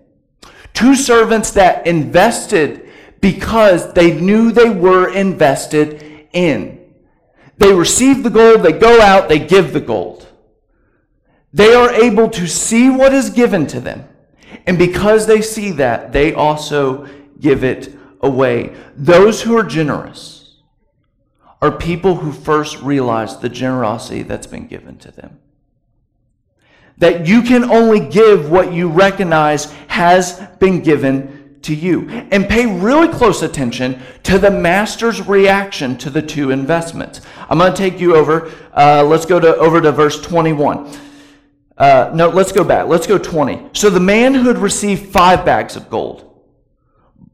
Two 0.72 0.94
servants 0.94 1.50
that 1.52 1.86
invested 1.86 2.85
because 3.20 3.92
they 3.94 4.18
knew 4.18 4.52
they 4.52 4.70
were 4.70 5.12
invested 5.12 6.28
in. 6.32 6.76
They 7.58 7.72
receive 7.72 8.22
the 8.22 8.30
gold, 8.30 8.62
they 8.62 8.72
go 8.72 9.00
out, 9.00 9.28
they 9.28 9.38
give 9.38 9.72
the 9.72 9.80
gold. 9.80 10.26
They 11.52 11.74
are 11.74 11.90
able 11.90 12.28
to 12.30 12.46
see 12.46 12.90
what 12.90 13.14
is 13.14 13.30
given 13.30 13.66
to 13.68 13.80
them. 13.80 14.06
And 14.66 14.78
because 14.78 15.26
they 15.26 15.40
see 15.40 15.70
that, 15.72 16.12
they 16.12 16.34
also 16.34 17.08
give 17.40 17.64
it 17.64 17.94
away. 18.20 18.74
Those 18.94 19.42
who 19.42 19.56
are 19.56 19.62
generous 19.62 20.58
are 21.62 21.72
people 21.72 22.16
who 22.16 22.32
first 22.32 22.82
realize 22.82 23.38
the 23.38 23.48
generosity 23.48 24.22
that's 24.22 24.46
been 24.46 24.66
given 24.66 24.98
to 24.98 25.10
them. 25.10 25.38
That 26.98 27.26
you 27.26 27.42
can 27.42 27.64
only 27.64 28.00
give 28.00 28.50
what 28.50 28.72
you 28.72 28.88
recognize 28.88 29.72
has 29.88 30.40
been 30.58 30.82
given 30.82 31.35
to 31.66 31.74
you. 31.74 32.08
And 32.08 32.48
pay 32.48 32.66
really 32.66 33.08
close 33.08 33.42
attention 33.42 34.00
to 34.24 34.38
the 34.38 34.50
master's 34.50 35.26
reaction 35.26 35.96
to 35.98 36.10
the 36.10 36.22
two 36.22 36.50
investments. 36.50 37.20
I'm 37.48 37.58
going 37.58 37.72
to 37.72 37.76
take 37.76 38.00
you 38.00 38.16
over. 38.16 38.52
Uh, 38.72 39.04
let's 39.04 39.26
go 39.26 39.38
to 39.38 39.56
over 39.56 39.80
to 39.80 39.92
verse 39.92 40.20
21. 40.20 40.90
Uh, 41.76 42.10
no, 42.14 42.28
let's 42.28 42.52
go 42.52 42.64
back. 42.64 42.86
Let's 42.86 43.06
go 43.06 43.18
20. 43.18 43.70
So 43.74 43.90
the 43.90 44.00
man 44.00 44.34
who 44.34 44.48
had 44.48 44.58
received 44.58 45.12
five 45.12 45.44
bags 45.44 45.76
of 45.76 45.90
gold 45.90 46.22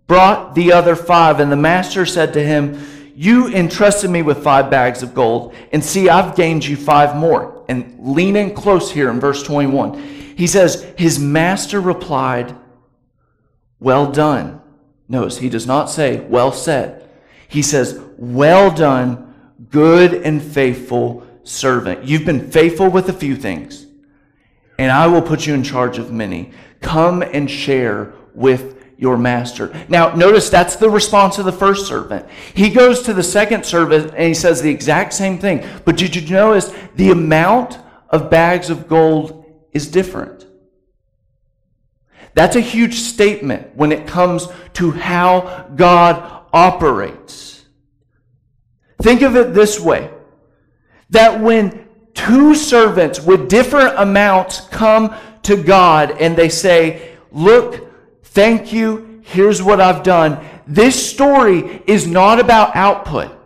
brought 0.07 0.55
the 0.55 0.73
other 0.73 0.97
five, 0.97 1.41
and 1.41 1.51
the 1.51 1.57
master 1.57 2.05
said 2.05 2.33
to 2.33 2.43
him, 2.43 2.83
You 3.15 3.49
entrusted 3.49 4.11
me 4.11 4.23
with 4.23 4.43
five 4.43 4.69
bags 4.71 5.03
of 5.03 5.15
gold, 5.15 5.55
and 5.73 5.85
see, 5.85 6.09
I've 6.09 6.35
gained 6.35 6.67
you 6.67 6.77
five 6.77 7.17
more. 7.17 7.65
And 7.69 7.99
lean 8.01 8.37
in 8.37 8.55
close 8.55 8.91
here 8.91 9.11
in 9.11 9.21
verse 9.21 9.43
21. 9.43 10.03
He 10.37 10.47
says, 10.47 10.83
His 10.99 11.19
master 11.19 11.81
replied, 11.81 12.57
well 13.83 14.11
done. 14.11 14.61
Notice 15.09 15.39
he 15.39 15.49
does 15.49 15.67
not 15.67 15.91
say, 15.91 16.21
Well 16.21 16.53
said. 16.53 17.09
He 17.49 17.62
says, 17.62 18.01
Well 18.17 18.71
done, 18.71 19.35
good 19.71 20.15
and 20.15 20.43
faithful 20.43 21.27
servant. 21.43 22.05
You've 22.05 22.25
been 22.25 22.51
faithful 22.51 22.89
with 22.89 23.09
a 23.09 23.12
few 23.12 23.37
things, 23.37 23.87
and 24.79 24.91
I 24.91 25.09
will 25.09 25.23
put 25.23 25.47
you 25.47 25.55
in 25.55 25.65
charge 25.65 25.99
of 25.99 26.12
many. 26.12 26.53
Come 26.81 27.23
and 27.23 27.51
share 27.51 28.15
with 28.35 28.79
your 28.97 29.19
master. 29.19 29.75
Now, 29.89 30.15
notice 30.15 30.49
that's 30.49 30.77
the 30.77 30.89
response 30.89 31.39
of 31.39 31.45
the 31.45 31.53
first 31.53 31.89
servant. 31.89 32.25
He 32.55 32.71
goes 32.71 33.03
to 33.03 33.12
the 33.12 33.23
second 33.23 33.67
servant 33.67 34.12
and 34.15 34.29
he 34.29 34.35
says 34.35 34.62
the 34.62 34.71
exact 34.71 35.12
same 35.12 35.39
thing. 35.39 35.67
But 35.85 35.97
did 35.97 36.15
you 36.15 36.29
notice 36.31 36.73
the 36.95 37.11
amount 37.11 37.81
of 38.11 38.31
bags 38.31 38.71
of 38.71 38.89
gold 38.89 39.45
is 39.73 39.89
different? 39.89 40.47
That's 42.35 42.57
a 42.57 42.61
huge 42.61 42.95
statement 42.95 43.77
when 43.77 43.93
it 43.93 44.07
comes 44.07 44.49
to 44.75 44.91
how 44.91 45.71
God 45.75 46.47
operates. 46.53 47.65
Think 49.03 49.23
of 49.23 49.37
it 49.37 49.53
this 49.53 49.81
way 49.81 50.11
that 51.11 51.41
when 51.41 51.89
two 52.15 52.55
servants 52.55 53.21
with 53.21 53.49
different 53.49 53.99
amounts 53.99 54.61
come 54.69 55.15
to 55.43 55.62
God 55.62 56.12
and 56.12 56.37
they 56.37 56.49
say, 56.49 57.17
Look, 57.31 57.91
thank 58.23 58.73
you, 58.73 59.23
here's 59.25 59.62
what 59.62 59.81
I've 59.81 60.03
done. 60.03 60.45
This 60.67 61.11
story 61.11 61.83
is 61.87 62.07
not 62.07 62.39
about 62.39 62.77
output. 62.77 63.39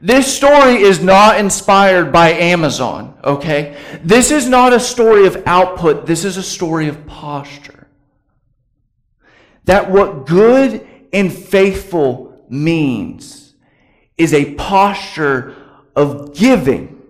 This 0.00 0.34
story 0.34 0.76
is 0.76 1.02
not 1.02 1.38
inspired 1.38 2.10
by 2.10 2.30
Amazon, 2.30 3.18
okay? 3.22 3.76
This 4.02 4.30
is 4.30 4.48
not 4.48 4.72
a 4.72 4.80
story 4.80 5.26
of 5.26 5.42
output. 5.44 6.06
This 6.06 6.24
is 6.24 6.38
a 6.38 6.42
story 6.42 6.88
of 6.88 7.06
posture 7.06 7.80
that 9.64 9.90
what 9.90 10.26
good 10.26 10.86
and 11.12 11.32
faithful 11.32 12.44
means 12.48 13.54
is 14.16 14.34
a 14.34 14.54
posture 14.54 15.54
of 15.96 16.34
giving 16.34 17.02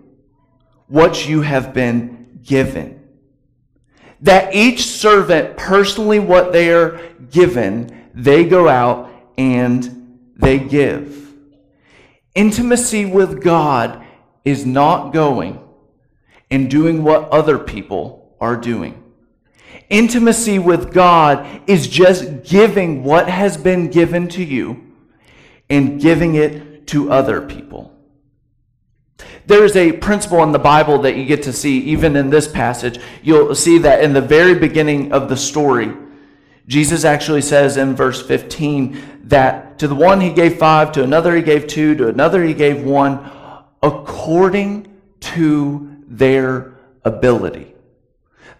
what 0.87 1.27
you 1.27 1.41
have 1.41 1.73
been 1.73 2.39
given. 2.43 2.97
That 4.21 4.53
each 4.53 4.83
servant, 4.85 5.57
personally, 5.57 6.19
what 6.19 6.51
they 6.51 6.71
are 6.71 6.99
given, 7.31 8.09
they 8.13 8.43
go 8.43 8.67
out 8.67 9.09
and 9.37 10.29
they 10.35 10.59
give. 10.59 11.33
Intimacy 12.35 13.05
with 13.05 13.41
God 13.41 14.05
is 14.45 14.65
not 14.65 15.11
going 15.11 15.59
and 16.49 16.69
doing 16.69 17.03
what 17.03 17.29
other 17.29 17.57
people 17.57 18.35
are 18.39 18.57
doing. 18.57 19.00
Intimacy 19.91 20.57
with 20.57 20.93
God 20.93 21.45
is 21.67 21.85
just 21.85 22.43
giving 22.43 23.03
what 23.03 23.27
has 23.27 23.57
been 23.57 23.89
given 23.89 24.29
to 24.29 24.43
you 24.43 24.93
and 25.69 25.99
giving 25.99 26.35
it 26.35 26.87
to 26.87 27.11
other 27.11 27.41
people. 27.41 27.93
There's 29.47 29.75
a 29.75 29.91
principle 29.91 30.43
in 30.43 30.53
the 30.53 30.59
Bible 30.59 30.99
that 31.01 31.17
you 31.17 31.25
get 31.25 31.43
to 31.43 31.51
see, 31.51 31.79
even 31.79 32.15
in 32.15 32.29
this 32.29 32.47
passage. 32.47 33.01
You'll 33.21 33.53
see 33.53 33.79
that 33.79 34.01
in 34.01 34.13
the 34.13 34.21
very 34.21 34.55
beginning 34.55 35.11
of 35.11 35.27
the 35.27 35.35
story, 35.35 35.91
Jesus 36.67 37.03
actually 37.03 37.41
says 37.41 37.75
in 37.75 37.93
verse 37.93 38.25
15 38.25 39.19
that 39.23 39.77
to 39.79 39.89
the 39.89 39.95
one 39.95 40.21
he 40.21 40.31
gave 40.31 40.57
five, 40.57 40.93
to 40.93 41.03
another 41.03 41.35
he 41.35 41.41
gave 41.41 41.67
two, 41.67 41.95
to 41.95 42.07
another 42.07 42.41
he 42.43 42.53
gave 42.53 42.81
one, 42.81 43.29
according 43.83 44.87
to 45.19 45.97
their 46.07 46.77
ability. 47.03 47.70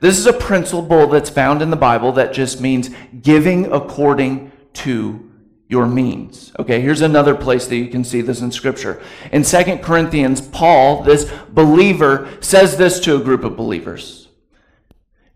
This 0.02 0.18
is 0.18 0.26
a 0.26 0.34
principle 0.34 1.06
that's 1.06 1.30
found 1.30 1.62
in 1.62 1.70
the 1.70 1.76
Bible 1.76 2.12
that 2.14 2.34
just 2.34 2.60
means 2.60 2.90
giving 3.22 3.72
according 3.72 4.52
to 4.74 5.32
your 5.68 5.86
means. 5.86 6.52
Okay, 6.58 6.82
here's 6.82 7.02
another 7.02 7.36
place 7.36 7.68
that 7.68 7.78
you 7.78 7.88
can 7.88 8.04
see 8.04 8.22
this 8.22 8.42
in 8.42 8.52
Scripture. 8.52 9.00
In 9.32 9.44
Second 9.44 9.84
Corinthians, 9.84 10.42
Paul, 10.42 11.04
this 11.04 11.32
believer, 11.50 12.30
says 12.42 12.78
this 12.78 13.00
to 13.02 13.16
a 13.16 13.24
group 13.24 13.44
of 13.44 13.56
believers. 13.56 14.28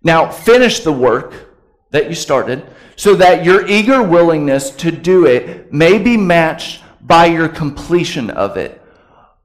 Now, 0.03 0.31
finish 0.31 0.79
the 0.79 0.91
work 0.91 1.55
that 1.91 2.10
you 2.10 2.15
started 2.15 2.65
so 2.95 3.15
that 3.15 3.45
your 3.45 3.67
eager 3.67 4.01
willingness 4.01 4.72
to 4.72 4.91
do 4.91 5.27
it 5.27 5.72
may 5.72 6.00
be 6.00 6.17
matched 6.17 6.84
by 7.01 7.27
your 7.27 7.48
completion 7.48 8.31
of 8.31 8.57
it 8.57 8.81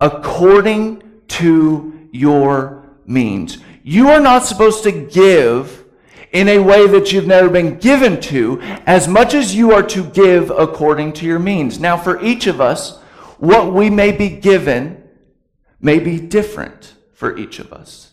according 0.00 1.03
to 1.29 2.09
your 2.11 2.97
means. 3.07 3.59
You 3.90 4.11
are 4.11 4.20
not 4.20 4.47
supposed 4.47 4.85
to 4.85 4.92
give 4.92 5.85
in 6.30 6.47
a 6.47 6.61
way 6.61 6.87
that 6.87 7.12
you've 7.12 7.26
never 7.26 7.49
been 7.49 7.76
given 7.80 8.20
to, 8.20 8.61
as 8.87 9.09
much 9.09 9.35
as 9.35 9.56
you 9.56 9.73
are 9.73 9.82
to 9.82 10.04
give 10.04 10.49
according 10.50 11.14
to 11.14 11.26
your 11.26 11.40
means. 11.40 11.80
Now, 11.80 11.97
for 11.97 12.23
each 12.23 12.47
of 12.47 12.61
us, 12.61 13.00
what 13.38 13.73
we 13.73 13.90
may 13.90 14.12
be 14.12 14.28
given 14.28 15.02
may 15.80 15.99
be 15.99 16.20
different 16.20 16.94
for 17.14 17.37
each 17.37 17.59
of 17.59 17.73
us. 17.73 18.12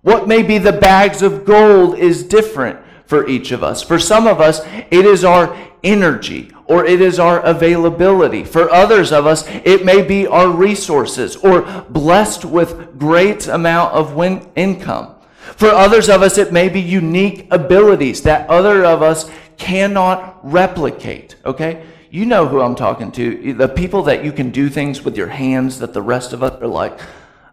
What 0.00 0.26
may 0.26 0.42
be 0.42 0.58
the 0.58 0.72
bags 0.72 1.22
of 1.22 1.44
gold 1.44 1.96
is 1.96 2.24
different 2.24 2.80
for 3.12 3.28
each 3.28 3.52
of 3.52 3.62
us. 3.62 3.82
For 3.82 3.98
some 3.98 4.26
of 4.26 4.40
us, 4.40 4.62
it 4.90 5.04
is 5.04 5.22
our 5.22 5.54
energy 5.84 6.50
or 6.64 6.86
it 6.86 7.02
is 7.02 7.18
our 7.18 7.40
availability. 7.40 8.42
For 8.42 8.70
others 8.70 9.12
of 9.12 9.26
us, 9.26 9.46
it 9.66 9.84
may 9.84 10.00
be 10.00 10.26
our 10.26 10.48
resources 10.48 11.36
or 11.36 11.60
blessed 11.90 12.46
with 12.46 12.98
great 12.98 13.46
amount 13.48 13.92
of 13.92 14.14
win- 14.14 14.50
income. 14.56 15.14
For 15.56 15.68
others 15.68 16.08
of 16.08 16.22
us, 16.22 16.38
it 16.38 16.54
may 16.54 16.70
be 16.70 16.80
unique 16.80 17.48
abilities 17.50 18.22
that 18.22 18.48
other 18.48 18.82
of 18.82 19.02
us 19.02 19.30
cannot 19.58 20.40
replicate. 20.42 21.36
Okay? 21.44 21.84
You 22.10 22.24
know 22.24 22.46
who 22.48 22.62
I'm 22.62 22.74
talking 22.74 23.12
to. 23.12 23.52
The 23.52 23.68
people 23.68 24.04
that 24.04 24.24
you 24.24 24.32
can 24.32 24.52
do 24.52 24.70
things 24.70 25.02
with 25.02 25.18
your 25.18 25.28
hands 25.28 25.80
that 25.80 25.92
the 25.92 26.00
rest 26.00 26.32
of 26.32 26.42
us 26.42 26.62
are 26.62 26.66
like, 26.66 26.98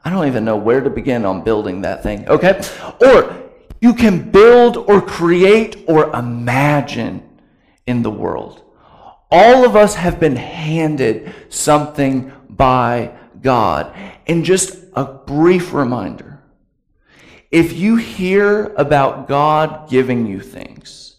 I 0.06 0.10
don't 0.10 0.26
even 0.26 0.46
know 0.46 0.56
where 0.56 0.80
to 0.80 0.90
begin 0.90 1.26
on 1.26 1.44
building 1.44 1.82
that 1.82 2.02
thing. 2.02 2.30
Okay? 2.30 2.62
Or 3.02 3.49
you 3.82 3.94
can 3.94 4.32
build 4.32 4.78
or 4.78 5.02
create 5.02 5.86
or 5.88 6.14
imagine 6.14 7.28
in 7.88 8.04
the 8.04 8.12
world. 8.12 8.62
All 9.32 9.66
of 9.66 9.76
us 9.76 9.96
have 9.96 10.20
been 10.20 10.36
handed 10.36 11.34
something 11.50 12.32
by 12.50 13.18
God. 13.42 13.96
And 14.28 14.44
just 14.44 14.78
a 14.94 15.06
brief 15.06 15.74
reminder 15.74 16.42
if 17.52 17.74
you 17.74 17.96
hear 17.96 18.66
about 18.76 19.28
God 19.28 19.90
giving 19.90 20.28
you 20.28 20.40
things 20.40 21.18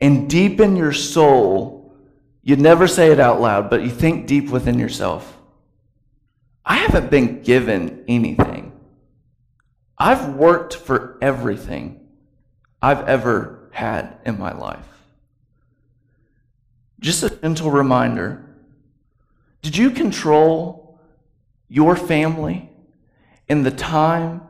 and 0.00 0.28
deep 0.28 0.60
in 0.60 0.76
your 0.76 0.92
soul, 0.92 1.94
you 2.42 2.56
never 2.56 2.88
say 2.88 3.12
it 3.12 3.20
out 3.20 3.40
loud, 3.40 3.68
but 3.68 3.82
you 3.82 3.90
think 3.90 4.26
deep 4.26 4.48
within 4.50 4.78
yourself, 4.78 5.38
I 6.64 6.76
haven't 6.76 7.10
been 7.10 7.42
given 7.42 8.04
anything. 8.08 8.51
I've 10.02 10.34
worked 10.34 10.74
for 10.74 11.16
everything 11.22 12.00
I've 12.82 13.06
ever 13.06 13.68
had 13.70 14.16
in 14.26 14.36
my 14.36 14.52
life. 14.52 14.88
Just 16.98 17.22
a 17.22 17.30
gentle 17.30 17.70
reminder 17.70 18.44
did 19.62 19.76
you 19.76 19.92
control 19.92 20.98
your 21.68 21.94
family 21.94 22.68
in 23.46 23.62
the 23.62 23.70
time 23.70 24.40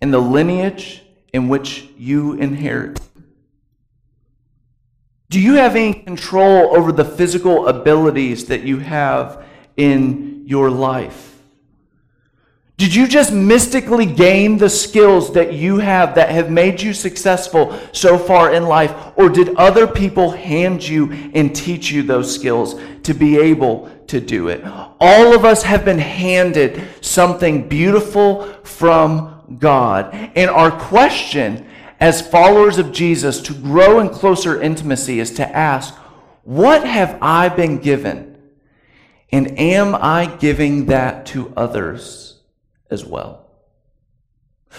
and 0.00 0.12
the 0.12 0.18
lineage 0.18 1.04
in 1.32 1.48
which 1.48 1.86
you 1.96 2.32
inherit? 2.32 2.98
Do 5.30 5.38
you 5.38 5.54
have 5.54 5.76
any 5.76 5.94
control 5.94 6.76
over 6.76 6.90
the 6.90 7.04
physical 7.04 7.68
abilities 7.68 8.46
that 8.46 8.62
you 8.62 8.78
have 8.80 9.44
in 9.76 10.42
your 10.44 10.70
life? 10.70 11.37
Did 12.78 12.94
you 12.94 13.08
just 13.08 13.32
mystically 13.32 14.06
gain 14.06 14.56
the 14.56 14.70
skills 14.70 15.32
that 15.32 15.52
you 15.52 15.78
have 15.78 16.14
that 16.14 16.30
have 16.30 16.48
made 16.48 16.80
you 16.80 16.94
successful 16.94 17.76
so 17.90 18.16
far 18.16 18.54
in 18.54 18.66
life? 18.66 18.94
Or 19.16 19.28
did 19.28 19.56
other 19.56 19.88
people 19.88 20.30
hand 20.30 20.86
you 20.86 21.10
and 21.34 21.54
teach 21.54 21.90
you 21.90 22.04
those 22.04 22.32
skills 22.32 22.80
to 23.02 23.14
be 23.14 23.36
able 23.36 23.90
to 24.06 24.20
do 24.20 24.46
it? 24.46 24.64
All 24.64 25.34
of 25.34 25.44
us 25.44 25.64
have 25.64 25.84
been 25.84 25.98
handed 25.98 26.80
something 27.00 27.68
beautiful 27.68 28.44
from 28.62 29.56
God. 29.58 30.14
And 30.36 30.48
our 30.48 30.70
question 30.70 31.68
as 31.98 32.22
followers 32.22 32.78
of 32.78 32.92
Jesus 32.92 33.40
to 33.42 33.54
grow 33.54 33.98
in 33.98 34.08
closer 34.08 34.62
intimacy 34.62 35.18
is 35.18 35.32
to 35.32 35.56
ask, 35.56 35.96
What 36.44 36.86
have 36.86 37.18
I 37.20 37.48
been 37.48 37.78
given? 37.78 38.38
And 39.32 39.58
am 39.58 39.96
I 39.96 40.26
giving 40.26 40.86
that 40.86 41.26
to 41.26 41.52
others? 41.56 42.37
As 42.90 43.04
well. 43.04 43.46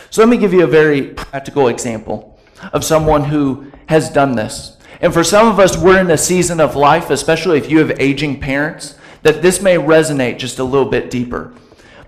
So 0.09 0.21
let 0.21 0.29
me 0.29 0.37
give 0.37 0.53
you 0.53 0.63
a 0.63 0.67
very 0.67 1.13
practical 1.13 1.67
example 1.67 2.39
of 2.73 2.83
someone 2.83 3.25
who 3.25 3.71
has 3.87 4.09
done 4.09 4.35
this. 4.35 4.77
And 5.01 5.13
for 5.13 5.23
some 5.23 5.47
of 5.47 5.59
us, 5.59 5.77
we're 5.77 5.99
in 5.99 6.11
a 6.11 6.17
season 6.17 6.59
of 6.59 6.75
life, 6.75 7.09
especially 7.09 7.57
if 7.57 7.69
you 7.69 7.79
have 7.79 7.99
aging 7.99 8.39
parents, 8.39 8.97
that 9.23 9.41
this 9.41 9.61
may 9.61 9.75
resonate 9.75 10.37
just 10.37 10.59
a 10.59 10.63
little 10.63 10.89
bit 10.89 11.09
deeper. 11.09 11.53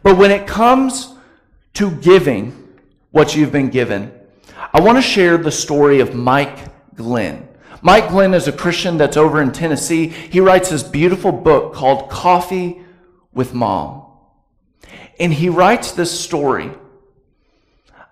But 0.04 0.18
when 0.18 0.32
it 0.32 0.48
comes 0.48 1.14
to 1.74 1.92
giving 1.92 2.68
what 3.12 3.36
you've 3.36 3.52
been 3.52 3.70
given, 3.70 4.12
I 4.74 4.82
want 4.82 4.98
to 4.98 5.02
share 5.02 5.38
the 5.38 5.52
story 5.52 6.00
of 6.00 6.16
Mike 6.16 6.60
Glenn. 6.96 7.48
Mike 7.82 8.10
Glenn 8.10 8.34
is 8.34 8.48
a 8.48 8.52
Christian 8.52 8.98
that's 8.98 9.18
over 9.18 9.42
in 9.42 9.52
Tennessee. 9.52 10.08
He 10.08 10.40
writes 10.40 10.70
this 10.70 10.84
beautiful 10.84 11.32
book 11.32 11.74
called 11.74 12.10
Coffee 12.10 12.82
with 13.34 13.54
Mom. 13.54 14.06
And 15.22 15.32
he 15.32 15.50
writes 15.50 15.92
this 15.92 16.20
story 16.20 16.72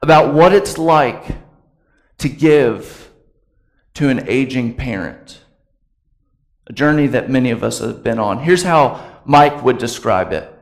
about 0.03 0.31
what 0.31 0.53
it's 0.53 0.77
like 0.77 1.25
to 2.19 2.29
give 2.29 3.09
to 3.95 4.09
an 4.09 4.29
aging 4.29 4.75
parent. 4.75 5.39
A 6.67 6.73
journey 6.73 7.07
that 7.07 7.27
many 7.27 7.49
of 7.49 7.63
us 7.63 7.79
have 7.79 8.03
been 8.03 8.19
on. 8.19 8.37
Here's 8.37 8.61
how 8.61 9.21
Mike 9.25 9.63
would 9.63 9.79
describe 9.79 10.31
it. 10.33 10.53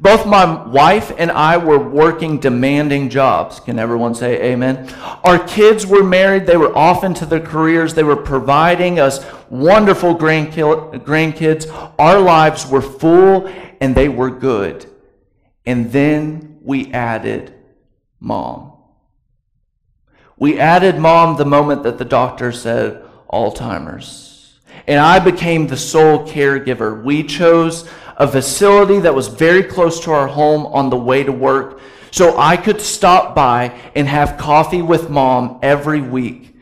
Both 0.00 0.26
my 0.26 0.66
wife 0.66 1.12
and 1.16 1.30
I 1.30 1.58
were 1.58 1.78
working 1.78 2.40
demanding 2.40 3.08
jobs. 3.08 3.60
Can 3.60 3.78
everyone 3.78 4.16
say 4.16 4.52
amen? 4.52 4.92
Our 5.22 5.38
kids 5.46 5.86
were 5.86 6.02
married. 6.02 6.46
They 6.46 6.56
were 6.56 6.76
off 6.76 7.04
into 7.04 7.24
their 7.24 7.38
careers. 7.38 7.94
They 7.94 8.02
were 8.02 8.16
providing 8.16 8.98
us 8.98 9.24
wonderful 9.48 10.16
grandkids. 10.16 11.92
Our 12.00 12.18
lives 12.18 12.66
were 12.66 12.82
full 12.82 13.48
and 13.80 13.94
they 13.94 14.08
were 14.08 14.30
good. 14.30 14.86
And 15.66 15.92
then 15.92 16.58
we 16.62 16.92
added 16.92 17.54
mom. 18.20 18.72
We 20.36 20.58
added 20.58 20.98
mom 20.98 21.36
the 21.36 21.44
moment 21.44 21.82
that 21.82 21.98
the 21.98 22.04
doctor 22.04 22.52
said 22.52 23.04
Alzheimer's. 23.32 24.58
And 24.86 25.00
I 25.00 25.18
became 25.18 25.66
the 25.66 25.76
sole 25.76 26.26
caregiver. 26.26 27.02
We 27.02 27.24
chose 27.24 27.88
a 28.16 28.26
facility 28.26 29.00
that 29.00 29.14
was 29.14 29.28
very 29.28 29.62
close 29.62 30.00
to 30.00 30.12
our 30.12 30.28
home 30.28 30.66
on 30.66 30.90
the 30.90 30.96
way 30.96 31.22
to 31.24 31.32
work 31.32 31.80
so 32.10 32.38
I 32.38 32.56
could 32.56 32.80
stop 32.80 33.34
by 33.34 33.78
and 33.94 34.08
have 34.08 34.38
coffee 34.38 34.82
with 34.82 35.10
mom 35.10 35.58
every 35.62 36.00
week. 36.00 36.56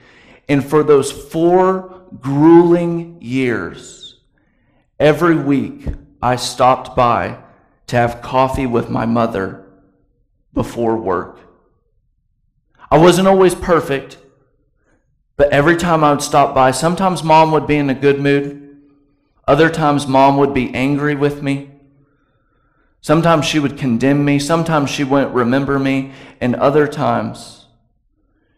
And 0.48 0.64
for 0.64 0.82
those 0.82 1.10
four 1.10 2.02
grueling 2.20 3.18
years, 3.20 4.20
every 4.98 5.36
week 5.36 5.86
I 6.22 6.36
stopped 6.36 6.96
by 6.96 7.38
to 7.88 7.96
have 7.96 8.22
coffee 8.22 8.66
with 8.66 8.90
my 8.90 9.06
mother 9.06 9.64
before 10.52 10.96
work. 10.96 11.40
I 12.90 12.98
wasn't 12.98 13.28
always 13.28 13.54
perfect, 13.54 14.18
but 15.36 15.50
every 15.50 15.76
time 15.76 16.02
I 16.02 16.12
would 16.12 16.22
stop 16.22 16.54
by, 16.54 16.70
sometimes 16.70 17.22
mom 17.22 17.52
would 17.52 17.66
be 17.66 17.76
in 17.76 17.90
a 17.90 17.94
good 17.94 18.20
mood. 18.20 18.78
Other 19.46 19.70
times, 19.70 20.06
mom 20.06 20.36
would 20.38 20.54
be 20.54 20.74
angry 20.74 21.14
with 21.14 21.42
me. 21.42 21.70
Sometimes 23.00 23.44
she 23.44 23.60
would 23.60 23.78
condemn 23.78 24.24
me. 24.24 24.38
Sometimes 24.38 24.90
she 24.90 25.04
wouldn't 25.04 25.34
remember 25.34 25.78
me. 25.78 26.12
And 26.40 26.56
other 26.56 26.88
times, 26.88 27.66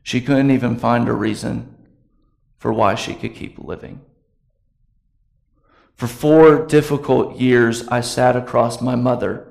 she 0.02 0.22
couldn't 0.22 0.50
even 0.50 0.78
find 0.78 1.06
a 1.08 1.12
reason 1.12 1.74
for 2.56 2.72
why 2.72 2.94
she 2.94 3.14
could 3.14 3.34
keep 3.34 3.58
living. 3.58 4.00
For 5.98 6.06
four 6.06 6.64
difficult 6.64 7.40
years, 7.40 7.88
I 7.88 8.02
sat 8.02 8.36
across 8.36 8.80
my 8.80 8.94
mother 8.94 9.48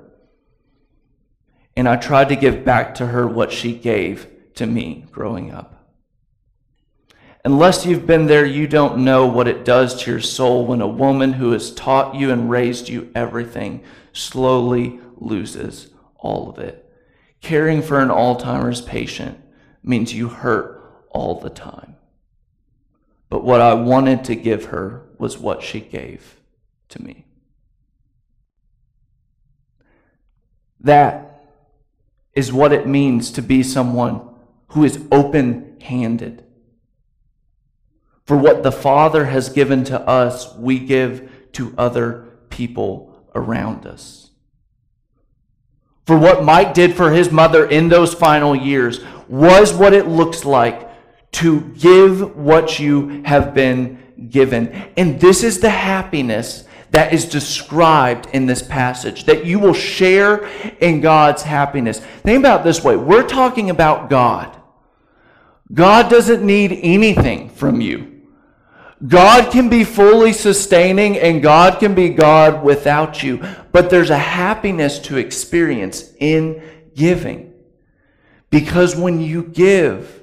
and 1.76 1.90
I 1.90 1.98
tried 1.98 2.30
to 2.30 2.38
give 2.38 2.64
back 2.64 2.96
to 2.96 3.08
her 3.08 3.28
what 3.28 3.52
she 3.52 3.74
gave 3.74 4.28
to 4.56 4.66
me 4.66 5.06
growing 5.12 5.52
up. 5.52 5.92
Unless 7.44 7.86
you've 7.86 8.08
been 8.08 8.28
there, 8.28 8.46
you 8.46 8.66
don't 8.66 9.04
know 9.04 9.28
what 9.28 9.50
it 9.50 9.66
does 9.66 10.02
to 10.02 10.12
your 10.12 10.22
soul 10.22 10.66
when 10.66 10.80
a 10.80 10.88
woman 10.88 11.34
who 11.34 11.52
has 11.52 11.70
taught 11.70 12.16
you 12.16 12.32
and 12.32 12.50
raised 12.50 12.88
you 12.88 13.12
everything 13.14 13.84
slowly 14.14 15.02
loses 15.18 15.90
all 16.16 16.50
of 16.50 16.60
it. 16.60 16.90
Caring 17.42 17.82
for 17.82 18.00
an 18.00 18.08
Alzheimer's 18.08 18.80
patient 18.80 19.38
means 19.84 20.14
you 20.14 20.30
hurt 20.30 21.06
all 21.10 21.42
the 21.42 21.50
time. 21.50 21.98
But 23.30 23.44
what 23.44 23.60
I 23.60 23.74
wanted 23.74 24.24
to 24.24 24.36
give 24.36 24.66
her 24.66 25.10
was 25.18 25.38
what 25.38 25.62
she 25.62 25.82
gave 25.82 26.37
to 26.90 27.02
me. 27.02 27.26
That 30.80 31.44
is 32.34 32.54
what 32.54 32.72
it 32.72 32.88
means 32.88 33.32
to 33.32 33.42
be 33.42 33.64
someone 33.64 34.22
who 34.70 34.84
is 34.84 35.04
open 35.12 35.78
handed. 35.82 36.44
For 38.26 38.38
what 38.38 38.62
the 38.62 38.72
Father 38.72 39.26
has 39.26 39.50
given 39.50 39.84
to 39.86 40.00
us, 40.02 40.54
we 40.56 40.80
give 40.80 41.32
to 41.54 41.74
other 41.78 42.28
people 42.50 43.26
around 43.34 43.86
us. 43.86 44.30
For 46.06 46.18
what 46.18 46.44
Mike 46.44 46.74
did 46.74 46.94
for 46.94 47.12
his 47.12 47.32
mother 47.32 47.66
in 47.66 47.90
those 47.90 48.14
final 48.14 48.56
years 48.56 49.00
was 49.28 49.74
what 49.74 49.94
it 49.94 50.08
looks 50.08 50.46
like 50.46 50.90
to 51.34 51.62
give 51.62 52.36
what 52.36 52.80
you 52.80 53.24
have 53.24 53.54
been 53.54 54.30
given. 54.30 54.70
And 54.96 55.20
this 55.20 55.44
is 55.44 55.60
the 55.60 55.70
happiness 55.70 56.67
that 56.92 57.14
is 57.14 57.26
described 57.26 58.28
in 58.34 58.46
this 58.46 58.62
passage, 58.62 59.26
that 59.26 59.46
you 59.46 59.60
will 59.60 59.74
share 59.74 60.48
in 60.80 61.02
God's 61.02 61.44
happiness. 61.44 62.00
Think 62.00 62.40
about 62.40 62.64
this 62.64 62.84
way 62.84 62.96
we're 62.96 63.28
talking 63.28 63.70
about 63.70 64.10
God. 64.10 64.56
God 65.74 66.10
doesn't 66.10 66.46
need 66.46 66.80
anything 66.82 67.50
from 67.50 67.82
you. 67.82 68.18
God 69.06 69.52
can 69.52 69.70
be 69.70 69.84
fully 69.84 70.34
sustaining 70.34 71.18
and 71.18 71.44
God 71.44 71.80
can 71.80 71.94
be 71.94 72.10
God 72.10 72.64
without 72.64 73.22
you. 73.22 73.44
But 73.72 73.90
there's 73.90 74.10
a 74.10 74.18
happiness 74.18 74.98
to 75.00 75.18
experience 75.18 76.14
in 76.20 76.64
giving. 76.96 77.54
Because 78.50 78.96
when 78.96 79.22
you 79.22 79.44
give, 79.44 80.22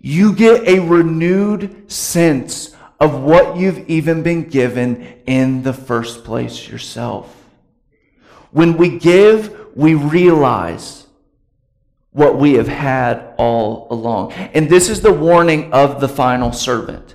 you 0.00 0.34
get 0.34 0.66
a 0.66 0.80
renewed 0.80 1.90
sense 1.92 2.74
of 2.98 3.22
what 3.22 3.56
you've 3.56 3.88
even 3.88 4.22
been 4.22 4.48
given 4.48 5.20
in 5.26 5.62
the 5.62 5.72
first 5.72 6.24
place 6.24 6.68
yourself. 6.68 7.32
When 8.50 8.76
we 8.76 8.98
give, 8.98 9.76
we 9.76 9.94
realize 9.94 11.06
what 12.12 12.38
we 12.38 12.54
have 12.54 12.68
had 12.68 13.34
all 13.36 13.86
along. 13.90 14.32
And 14.32 14.70
this 14.70 14.88
is 14.88 15.02
the 15.02 15.12
warning 15.12 15.72
of 15.74 16.00
the 16.00 16.08
final 16.08 16.52
servant. 16.52 17.14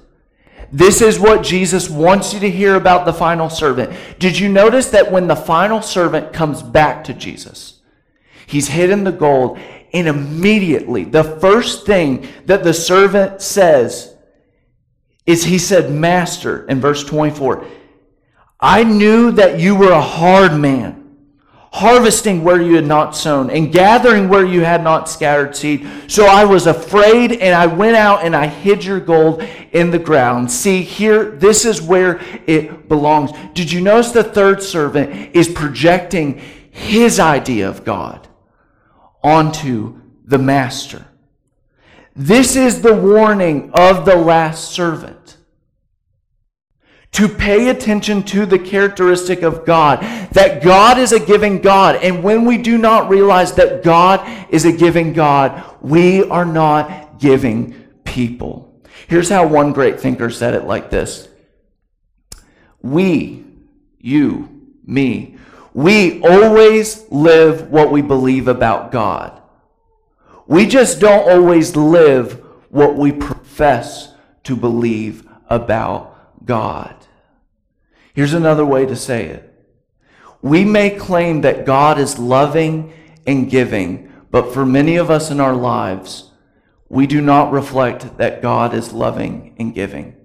This 0.72 1.02
is 1.02 1.20
what 1.20 1.44
Jesus 1.44 1.89
wants 1.89 2.34
you 2.34 2.39
to 2.41 2.50
hear 2.50 2.76
about 2.76 3.06
the 3.06 3.13
final 3.13 3.50
servant. 3.50 3.98
Did 4.20 4.38
you 4.38 4.48
notice 4.48 4.91
that 4.91 5.12
when 5.12 5.28
the 5.28 5.36
final 5.36 5.82
servant 5.82 6.32
comes 6.32 6.62
back 6.62 7.04
to 7.06 7.13
Jesus, 7.13 7.80
he's 8.46 8.67
hidden 8.67 9.04
the 9.04 9.12
gold, 9.12 9.60
and 9.91 10.08
immediately 10.08 11.04
the 11.04 11.24
first 11.24 11.86
thing 11.86 12.28
that 12.46 12.63
the 12.63 12.74
servant 12.74 13.41
says 13.41 14.11
is 15.32 15.44
he 15.44 15.58
said, 15.58 15.91
Master, 15.91 16.65
in 16.67 16.82
verse 16.82 17.04
24, 17.04 17.65
I 18.60 18.84
knew 18.84 19.32
that 19.32 19.60
you 19.60 19.76
were 19.76 19.91
a 19.91 20.02
hard 20.02 20.54
man 20.54 21.02
harvesting 21.74 22.44
where 22.44 22.62
you 22.62 22.76
had 22.76 22.86
not 22.86 23.15
sown, 23.15 23.50
and 23.50 23.72
gathering 23.72 24.28
where 24.28 24.46
you 24.46 24.62
had 24.62 24.84
not 24.84 25.08
scattered 25.08 25.56
seed. 25.56 25.88
So 26.08 26.26
I 26.26 26.44
was 26.44 26.67
afraid, 26.67 27.32
and 27.32 27.56
I 27.56 27.65
went 27.65 27.96
out 27.96 28.26
and 28.26 28.36
I 28.36 28.48
hid 28.48 28.84
your 28.84 29.00
gold 29.00 29.41
in 29.72 29.89
the 29.89 30.00
ground. 30.00 30.52
See, 30.52 30.82
here, 30.82 31.32
this 31.32 31.63
is 31.63 31.82
where 31.82 32.20
it 32.46 32.89
belongs. 32.89 33.32
Did 33.54 33.72
you 33.72 33.80
notice 33.80 34.12
the 34.12 34.24
third 34.24 34.62
servant 34.62 35.34
is 35.34 35.48
projecting 35.48 36.41
his 36.72 37.20
idea 37.20 37.70
of 37.70 37.86
God 37.86 38.28
onto 39.24 40.02
the 40.26 40.38
master? 40.38 41.06
This 42.13 42.58
is 42.58 42.82
the 42.82 42.94
warning 42.94 43.72
of 43.74 44.04
the 44.04 44.17
last 44.17 44.72
servant 44.72 45.21
to 47.12 47.28
pay 47.28 47.69
attention 47.69 48.24
to 48.24 48.45
the 48.45 48.58
characteristic 48.58 49.41
of 49.41 49.65
God, 49.65 50.00
that 50.32 50.63
God 50.63 50.97
is 50.97 51.12
a 51.12 51.19
giving 51.19 51.60
God. 51.60 51.97
And 51.97 52.24
when 52.24 52.45
we 52.45 52.58
do 52.58 52.78
not 52.78 53.10
realize 53.10 53.54
that 53.54 53.84
God 53.84 54.26
is 54.50 54.65
a 54.65 54.71
giving 54.71 55.12
God, 55.12 55.63
we 55.82 56.24
are 56.24 56.45
not 56.45 57.19
giving 57.19 57.74
people. 58.06 58.82
Here's 59.08 59.30
how 59.30 59.45
one 59.45 59.74
great 59.74 60.00
thinker 60.00 60.30
said 60.30 60.54
it 60.54 60.63
like 60.63 60.89
this 60.89 61.28
We, 62.82 63.43
you, 64.00 64.62
me, 64.86 65.38
we 65.74 66.21
always 66.21 67.06
live 67.12 67.69
what 67.69 67.91
we 67.91 68.02
believe 68.02 68.47
about 68.47 68.91
God. 68.91 69.41
We 70.47 70.65
just 70.65 71.00
don't 71.00 71.30
always 71.30 71.76
live 71.76 72.41
what 72.69 72.95
we 72.95 73.12
profess 73.12 74.13
to 74.43 74.56
believe 74.56 75.28
about 75.50 76.45
God. 76.45 76.95
Here's 78.13 78.34
another 78.34 78.65
way 78.65 78.86
to 78.86 78.95
say 78.95 79.26
it. 79.26 79.47
We 80.41 80.65
may 80.65 80.89
claim 80.89 81.41
that 81.41 81.65
God 81.65 82.00
is 82.00 82.17
loving 82.17 82.93
and 83.28 83.50
giving, 83.50 84.12
but 84.32 84.54
for 84.54 84.65
many 84.65 84.97
of 84.97 85.12
us 85.12 85.30
in 85.30 85.39
our 85.39 85.54
lives, 85.54 86.32
we 86.89 87.08
do 87.08 87.21
not 87.21 87.52
reflect 87.52 88.17
that 88.17 88.41
God 88.41 88.74
is 88.74 88.91
loving 88.91 89.56
and 89.58 89.74
giving. 89.74 90.15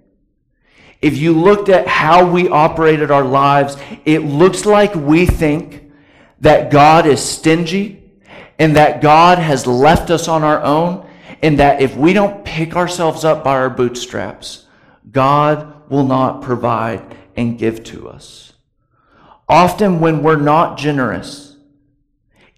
If 1.03 1.18
you 1.18 1.33
looked 1.33 1.68
at 1.68 1.87
how 1.87 2.29
we 2.29 2.49
operated 2.49 3.11
our 3.11 3.25
lives, 3.25 3.77
it 4.05 4.20
looks 4.20 4.64
like 4.64 4.94
we 4.94 5.27
think 5.27 5.92
that 6.40 6.70
God 6.70 7.07
is 7.07 7.20
stingy 7.20 8.03
and 8.59 8.77
that 8.77 9.03
God 9.03 9.38
has 9.38 9.66
left 9.66 10.11
us 10.11 10.29
on 10.29 10.42
our 10.42 10.62
own, 10.62 11.07
and 11.42 11.59
that 11.59 11.83
if 11.83 11.94
we 11.94 12.14
don't 12.14 12.42
pick 12.44 12.75
ourselves 12.75 13.25
up 13.25 13.44
by 13.44 13.53
our 13.53 13.68
bootstraps, 13.68 14.64
God 15.11 15.90
will 15.90 16.07
not 16.07 16.40
provide 16.40 17.16
and 17.37 17.59
give 17.59 17.85
to 17.85 18.09
us. 18.09 18.53
Often, 19.49 20.01
when 20.01 20.22
we're 20.22 20.37
not 20.37 20.79
generous, 20.79 21.57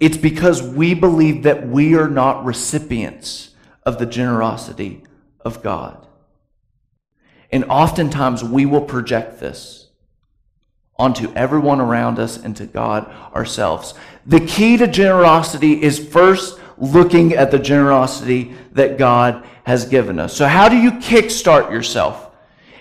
it's 0.00 0.16
because 0.16 0.62
we 0.62 0.94
believe 0.94 1.42
that 1.42 1.68
we 1.68 1.94
are 1.96 2.08
not 2.08 2.44
recipients 2.44 3.54
of 3.82 3.98
the 3.98 4.06
generosity 4.06 5.02
of 5.40 5.62
God. 5.62 6.06
And 7.50 7.64
oftentimes, 7.64 8.44
we 8.44 8.64
will 8.64 8.82
project 8.82 9.40
this 9.40 9.88
onto 10.96 11.32
everyone 11.34 11.80
around 11.80 12.18
us 12.18 12.36
and 12.36 12.56
to 12.56 12.66
God 12.66 13.08
ourselves. 13.34 13.94
The 14.26 14.40
key 14.40 14.76
to 14.76 14.86
generosity 14.86 15.82
is 15.82 15.98
first 15.98 16.58
looking 16.76 17.34
at 17.34 17.50
the 17.50 17.58
generosity 17.58 18.52
that 18.72 18.98
God 18.98 19.46
has 19.64 19.84
given 19.84 20.18
us. 20.18 20.34
So, 20.34 20.46
how 20.46 20.68
do 20.68 20.76
you 20.76 20.92
kickstart 20.92 21.70
yourself? 21.70 22.27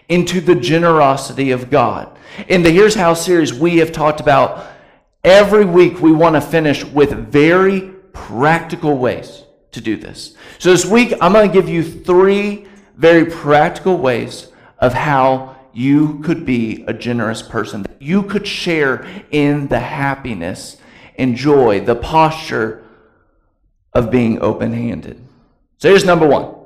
Into 0.10 0.42
the 0.42 0.56
generosity 0.56 1.52
of 1.52 1.70
God. 1.70 2.18
In 2.48 2.64
the 2.64 2.70
Here's 2.70 2.96
How 2.96 3.14
series, 3.14 3.54
we 3.54 3.78
have 3.78 3.92
talked 3.92 4.20
about 4.20 4.66
every 5.24 5.66
week 5.66 6.02
we 6.02 6.12
want 6.12 6.36
to 6.36 6.42
finish 6.42 6.84
with 6.86 7.12
very 7.12 7.82
practical 8.14 8.98
ways 8.98 9.44
to 9.72 9.82
do 9.82 9.98
this. 9.98 10.36
So 10.60 10.72
this 10.72 10.86
week, 10.86 11.14
I'm 11.22 11.34
going 11.34 11.50
to 11.50 11.54
give 11.54 11.70
you 11.70 11.84
three 11.84 12.68
very 12.96 13.26
practical 13.26 13.98
ways 13.98 14.52
of 14.80 14.94
how 14.94 15.56
you 15.74 16.20
could 16.20 16.46
be 16.46 16.84
a 16.88 16.94
generous 16.94 17.42
person. 17.42 17.86
You 18.00 18.24
could 18.24 18.48
share 18.48 19.06
in 19.30 19.68
the 19.68 19.80
happiness 19.80 20.78
and 21.18 21.36
joy, 21.36 21.82
the 21.82 21.96
posture 21.96 22.84
of 23.94 24.10
being 24.10 24.42
open 24.42 24.74
handed. 24.74 25.24
So 25.78 25.90
here's 25.90 26.06
number 26.06 26.28
one 26.28 26.57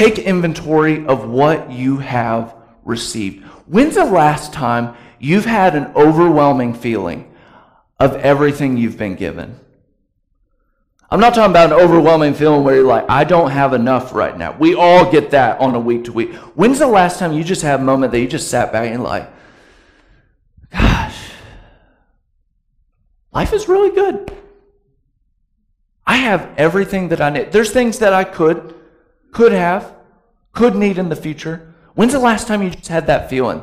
Take 0.00 0.18
inventory 0.18 1.04
of 1.04 1.28
what 1.28 1.70
you 1.70 1.98
have 1.98 2.54
received. 2.86 3.44
When's 3.66 3.96
the 3.96 4.06
last 4.06 4.50
time 4.50 4.96
you've 5.18 5.44
had 5.44 5.76
an 5.76 5.92
overwhelming 5.94 6.72
feeling 6.72 7.30
of 7.98 8.16
everything 8.16 8.78
you've 8.78 8.96
been 8.96 9.14
given? 9.14 9.60
I'm 11.10 11.20
not 11.20 11.34
talking 11.34 11.50
about 11.50 11.70
an 11.70 11.78
overwhelming 11.78 12.32
feeling 12.32 12.64
where 12.64 12.76
you're 12.76 12.86
like, 12.86 13.04
I 13.10 13.24
don't 13.24 13.50
have 13.50 13.74
enough 13.74 14.14
right 14.14 14.34
now. 14.34 14.56
We 14.58 14.74
all 14.74 15.12
get 15.12 15.32
that 15.32 15.60
on 15.60 15.74
a 15.74 15.78
week 15.78 16.04
to 16.04 16.12
week. 16.12 16.32
When's 16.54 16.78
the 16.78 16.86
last 16.86 17.18
time 17.18 17.34
you 17.34 17.44
just 17.44 17.60
had 17.60 17.80
a 17.80 17.82
moment 17.82 18.12
that 18.12 18.20
you 18.20 18.26
just 18.26 18.48
sat 18.48 18.72
back 18.72 18.90
and 18.90 19.02
like, 19.02 19.30
gosh, 20.72 21.18
life 23.34 23.52
is 23.52 23.68
really 23.68 23.94
good. 23.94 24.32
I 26.06 26.16
have 26.16 26.48
everything 26.56 27.10
that 27.10 27.20
I 27.20 27.28
need. 27.28 27.52
There's 27.52 27.70
things 27.70 27.98
that 27.98 28.14
I 28.14 28.24
could 28.24 28.79
could 29.32 29.52
have, 29.52 29.94
could 30.52 30.74
need 30.74 30.98
in 30.98 31.08
the 31.08 31.16
future. 31.16 31.74
When's 31.94 32.12
the 32.12 32.18
last 32.18 32.46
time 32.46 32.62
you 32.62 32.70
just 32.70 32.88
had 32.88 33.06
that 33.06 33.30
feeling? 33.30 33.62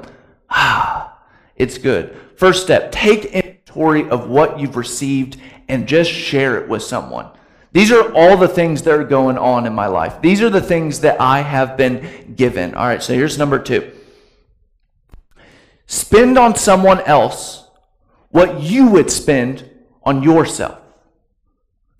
Ah, 0.49 1.17
it's 1.55 1.77
good. 1.77 2.15
First 2.35 2.63
step 2.63 2.91
take 2.91 3.25
inventory 3.25 4.09
of 4.09 4.29
what 4.29 4.59
you've 4.59 4.75
received 4.75 5.37
and 5.67 5.87
just 5.87 6.11
share 6.11 6.57
it 6.61 6.69
with 6.69 6.83
someone. 6.83 7.29
These 7.71 7.91
are 7.91 8.11
all 8.13 8.37
the 8.37 8.47
things 8.47 8.81
that 8.83 8.93
are 8.93 9.03
going 9.03 9.37
on 9.37 9.65
in 9.65 9.73
my 9.73 9.87
life. 9.87 10.21
These 10.21 10.41
are 10.41 10.49
the 10.49 10.61
things 10.61 11.01
that 11.01 11.19
I 11.21 11.41
have 11.41 11.77
been 11.77 12.33
given. 12.35 12.73
All 12.73 12.87
right, 12.87 13.03
so 13.03 13.13
here's 13.13 13.37
number 13.37 13.59
two 13.59 13.93
spend 15.85 16.37
on 16.37 16.55
someone 16.55 17.01
else 17.01 17.67
what 18.29 18.61
you 18.61 18.87
would 18.87 19.09
spend 19.09 19.69
on 20.03 20.23
yourself. 20.23 20.79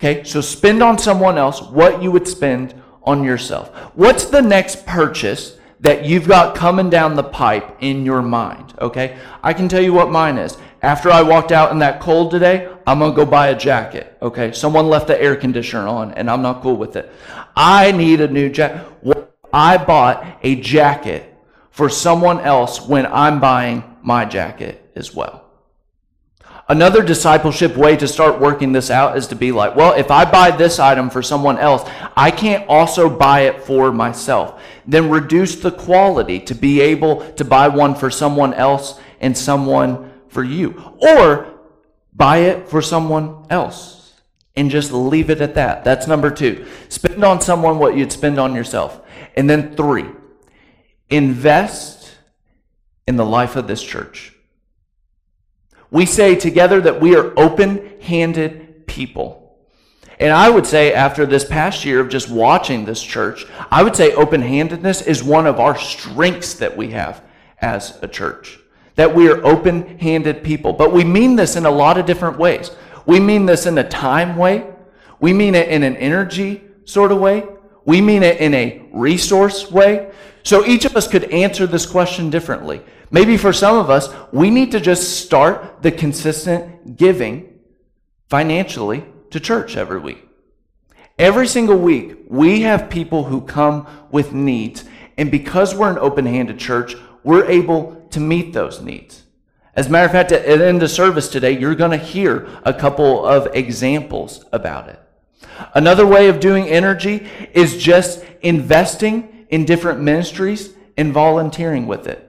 Okay, 0.00 0.24
so 0.24 0.40
spend 0.40 0.82
on 0.82 0.98
someone 0.98 1.38
else 1.38 1.60
what 1.62 2.02
you 2.02 2.10
would 2.10 2.28
spend 2.28 2.74
on 3.08 3.24
yourself? 3.24 3.74
What's 3.94 4.26
the 4.26 4.42
next 4.42 4.84
purchase 4.84 5.58
that 5.80 6.04
you've 6.04 6.28
got 6.28 6.54
coming 6.54 6.90
down 6.90 7.16
the 7.16 7.22
pipe 7.22 7.78
in 7.80 8.04
your 8.04 8.20
mind? 8.20 8.74
Okay? 8.80 9.18
I 9.42 9.54
can 9.54 9.68
tell 9.68 9.82
you 9.82 9.94
what 9.94 10.10
mine 10.10 10.36
is. 10.36 10.58
After 10.82 11.10
I 11.10 11.22
walked 11.22 11.50
out 11.50 11.72
in 11.72 11.78
that 11.78 12.00
cold 12.00 12.30
today, 12.30 12.70
I'm 12.86 12.98
going 12.98 13.12
to 13.12 13.16
go 13.16 13.24
buy 13.24 13.48
a 13.48 13.58
jacket. 13.58 14.18
Okay? 14.20 14.52
Someone 14.52 14.88
left 14.88 15.06
the 15.06 15.20
air 15.20 15.36
conditioner 15.36 15.88
on 15.88 16.12
and 16.12 16.30
I'm 16.30 16.42
not 16.42 16.62
cool 16.62 16.76
with 16.76 16.96
it. 16.96 17.10
I 17.56 17.92
need 17.92 18.20
a 18.20 18.28
new 18.28 18.50
jacket. 18.50 18.86
I 19.52 19.78
bought 19.78 20.38
a 20.42 20.60
jacket 20.60 21.34
for 21.70 21.88
someone 21.88 22.40
else 22.40 22.86
when 22.86 23.06
I'm 23.06 23.40
buying 23.40 23.82
my 24.02 24.26
jacket 24.26 24.92
as 24.94 25.14
well. 25.14 25.47
Another 26.70 27.02
discipleship 27.02 27.78
way 27.78 27.96
to 27.96 28.06
start 28.06 28.40
working 28.40 28.72
this 28.72 28.90
out 28.90 29.16
is 29.16 29.26
to 29.28 29.34
be 29.34 29.52
like, 29.52 29.74
well, 29.74 29.94
if 29.94 30.10
I 30.10 30.30
buy 30.30 30.50
this 30.50 30.78
item 30.78 31.08
for 31.08 31.22
someone 31.22 31.56
else, 31.56 31.88
I 32.14 32.30
can't 32.30 32.68
also 32.68 33.08
buy 33.08 33.40
it 33.42 33.62
for 33.62 33.90
myself. 33.90 34.60
Then 34.86 35.08
reduce 35.08 35.56
the 35.56 35.70
quality 35.70 36.38
to 36.40 36.54
be 36.54 36.82
able 36.82 37.32
to 37.32 37.44
buy 37.44 37.68
one 37.68 37.94
for 37.94 38.10
someone 38.10 38.52
else 38.52 39.00
and 39.18 39.36
someone 39.36 40.12
for 40.28 40.44
you. 40.44 40.92
Or 40.98 41.58
buy 42.12 42.38
it 42.38 42.68
for 42.68 42.82
someone 42.82 43.46
else 43.48 44.12
and 44.54 44.70
just 44.70 44.92
leave 44.92 45.30
it 45.30 45.40
at 45.40 45.54
that. 45.54 45.84
That's 45.84 46.06
number 46.06 46.30
two. 46.30 46.66
Spend 46.90 47.24
on 47.24 47.40
someone 47.40 47.78
what 47.78 47.96
you'd 47.96 48.12
spend 48.12 48.38
on 48.38 48.54
yourself. 48.54 49.00
And 49.36 49.48
then 49.48 49.74
three, 49.74 50.06
invest 51.08 52.10
in 53.06 53.16
the 53.16 53.24
life 53.24 53.56
of 53.56 53.68
this 53.68 53.82
church. 53.82 54.34
We 55.90 56.06
say 56.06 56.34
together 56.34 56.80
that 56.82 57.00
we 57.00 57.16
are 57.16 57.32
open 57.38 58.00
handed 58.00 58.86
people. 58.86 59.56
And 60.20 60.32
I 60.32 60.50
would 60.50 60.66
say, 60.66 60.92
after 60.92 61.24
this 61.26 61.44
past 61.44 61.84
year 61.84 62.00
of 62.00 62.08
just 62.08 62.28
watching 62.28 62.84
this 62.84 63.02
church, 63.02 63.46
I 63.70 63.84
would 63.84 63.94
say 63.94 64.12
open 64.12 64.42
handedness 64.42 65.02
is 65.02 65.22
one 65.22 65.46
of 65.46 65.60
our 65.60 65.78
strengths 65.78 66.54
that 66.54 66.76
we 66.76 66.90
have 66.90 67.22
as 67.60 67.98
a 68.02 68.08
church. 68.08 68.58
That 68.96 69.14
we 69.14 69.28
are 69.28 69.44
open 69.46 69.98
handed 70.00 70.42
people. 70.42 70.72
But 70.72 70.92
we 70.92 71.04
mean 71.04 71.36
this 71.36 71.54
in 71.54 71.66
a 71.66 71.70
lot 71.70 71.98
of 71.98 72.06
different 72.06 72.36
ways. 72.36 72.72
We 73.06 73.20
mean 73.20 73.46
this 73.46 73.64
in 73.64 73.78
a 73.78 73.88
time 73.88 74.36
way, 74.36 74.66
we 75.20 75.32
mean 75.32 75.54
it 75.54 75.68
in 75.68 75.82
an 75.82 75.96
energy 75.96 76.62
sort 76.84 77.10
of 77.10 77.18
way, 77.18 77.46
we 77.84 78.00
mean 78.00 78.22
it 78.22 78.38
in 78.38 78.54
a 78.54 78.82
resource 78.92 79.70
way. 79.70 80.10
So 80.42 80.66
each 80.66 80.84
of 80.84 80.96
us 80.96 81.08
could 81.08 81.24
answer 81.32 81.66
this 81.66 81.86
question 81.86 82.28
differently. 82.28 82.82
Maybe 83.10 83.36
for 83.36 83.52
some 83.52 83.76
of 83.76 83.90
us, 83.90 84.08
we 84.32 84.50
need 84.50 84.72
to 84.72 84.80
just 84.80 85.24
start 85.24 85.82
the 85.82 85.90
consistent 85.90 86.96
giving 86.96 87.58
financially 88.28 89.04
to 89.30 89.40
church 89.40 89.76
every 89.76 89.98
week. 89.98 90.28
Every 91.18 91.48
single 91.48 91.78
week, 91.78 92.16
we 92.28 92.62
have 92.62 92.90
people 92.90 93.24
who 93.24 93.40
come 93.40 93.86
with 94.10 94.32
needs. 94.32 94.84
And 95.16 95.30
because 95.30 95.74
we're 95.74 95.90
an 95.90 95.98
open 95.98 96.26
handed 96.26 96.58
church, 96.58 96.94
we're 97.24 97.46
able 97.46 98.06
to 98.10 98.20
meet 98.20 98.52
those 98.52 98.80
needs. 98.80 99.24
As 99.74 99.86
a 99.86 99.90
matter 99.90 100.06
of 100.06 100.12
fact, 100.12 100.32
at 100.32 100.44
the 100.44 100.66
end 100.66 100.82
of 100.82 100.90
service 100.90 101.28
today, 101.28 101.58
you're 101.58 101.74
going 101.74 101.92
to 101.92 102.04
hear 102.04 102.48
a 102.64 102.74
couple 102.74 103.24
of 103.24 103.48
examples 103.54 104.44
about 104.52 104.88
it. 104.88 105.00
Another 105.74 106.06
way 106.06 106.28
of 106.28 106.40
doing 106.40 106.68
energy 106.68 107.28
is 107.52 107.82
just 107.82 108.24
investing 108.42 109.46
in 109.50 109.64
different 109.64 110.00
ministries 110.00 110.74
and 110.96 111.12
volunteering 111.12 111.86
with 111.86 112.06
it. 112.06 112.27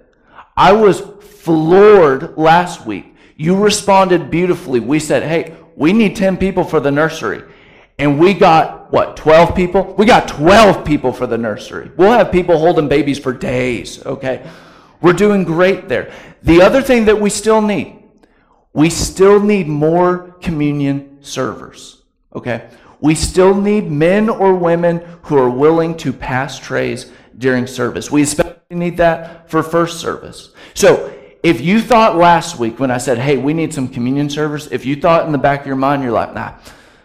I 0.60 0.74
was 0.74 1.00
floored 1.00 2.38
last 2.38 2.86
week. 2.86 3.16
You 3.38 3.56
responded 3.56 4.30
beautifully. 4.30 4.82
We 4.82 5.00
said, 5.00 5.24
hey, 5.24 5.56
we 5.78 5.94
need 5.94 6.18
10 6.18 6.36
people 6.36 6.66
for 6.66 6.82
the 6.82 6.92
nursery. 6.92 7.44
And 7.98 8.20
we 8.20 8.34
got, 8.34 8.92
what, 8.92 9.16
12 9.16 9.56
people? 9.56 9.96
We 9.98 10.06
got 10.06 10.28
12 10.28 10.84
people 10.84 11.14
for 11.14 11.28
the 11.28 11.38
nursery. 11.38 11.90
We'll 11.96 12.12
have 12.12 12.30
people 12.34 12.58
holding 12.58 12.90
babies 12.90 13.18
for 13.18 13.32
days, 13.32 14.06
okay? 14.06 14.46
We're 15.00 15.14
doing 15.14 15.46
great 15.46 15.88
there. 15.88 16.12
The 16.44 16.62
other 16.62 16.82
thing 16.82 17.06
that 17.06 17.22
we 17.22 17.30
still 17.30 17.62
need, 17.62 18.04
we 18.74 18.90
still 18.90 19.40
need 19.40 19.70
more 19.70 20.36
communion 20.42 21.20
servers, 21.22 22.04
okay? 22.36 22.70
We 23.00 23.16
still 23.16 23.56
need 23.56 23.90
men 23.90 24.28
or 24.28 24.56
women 24.56 25.06
who 25.24 25.38
are 25.38 25.50
willing 25.50 25.96
to 26.00 26.12
pass 26.12 26.60
trays 26.60 27.10
during 27.38 27.66
service. 27.66 28.12
We 28.12 28.24
especially 28.24 28.59
need 28.76 28.98
that 28.98 29.50
for 29.50 29.64
first 29.64 30.00
service. 30.00 30.52
So 30.76 31.12
if 31.42 31.60
you 31.60 31.82
thought 31.82 32.18
last 32.18 32.60
week 32.60 32.80
when 32.80 32.92
I 32.92 33.00
said, 33.00 33.18
hey, 33.18 33.36
we 33.36 33.52
need 33.52 33.74
some 33.74 33.88
communion 33.88 34.30
service, 34.30 34.68
if 34.72 34.86
you 34.86 34.96
thought 34.96 35.26
in 35.26 35.32
the 35.32 35.40
back 35.40 35.62
of 35.62 35.66
your 35.66 35.76
mind, 35.76 36.04
you're 36.04 36.12
like, 36.12 36.36
nah, 36.36 36.54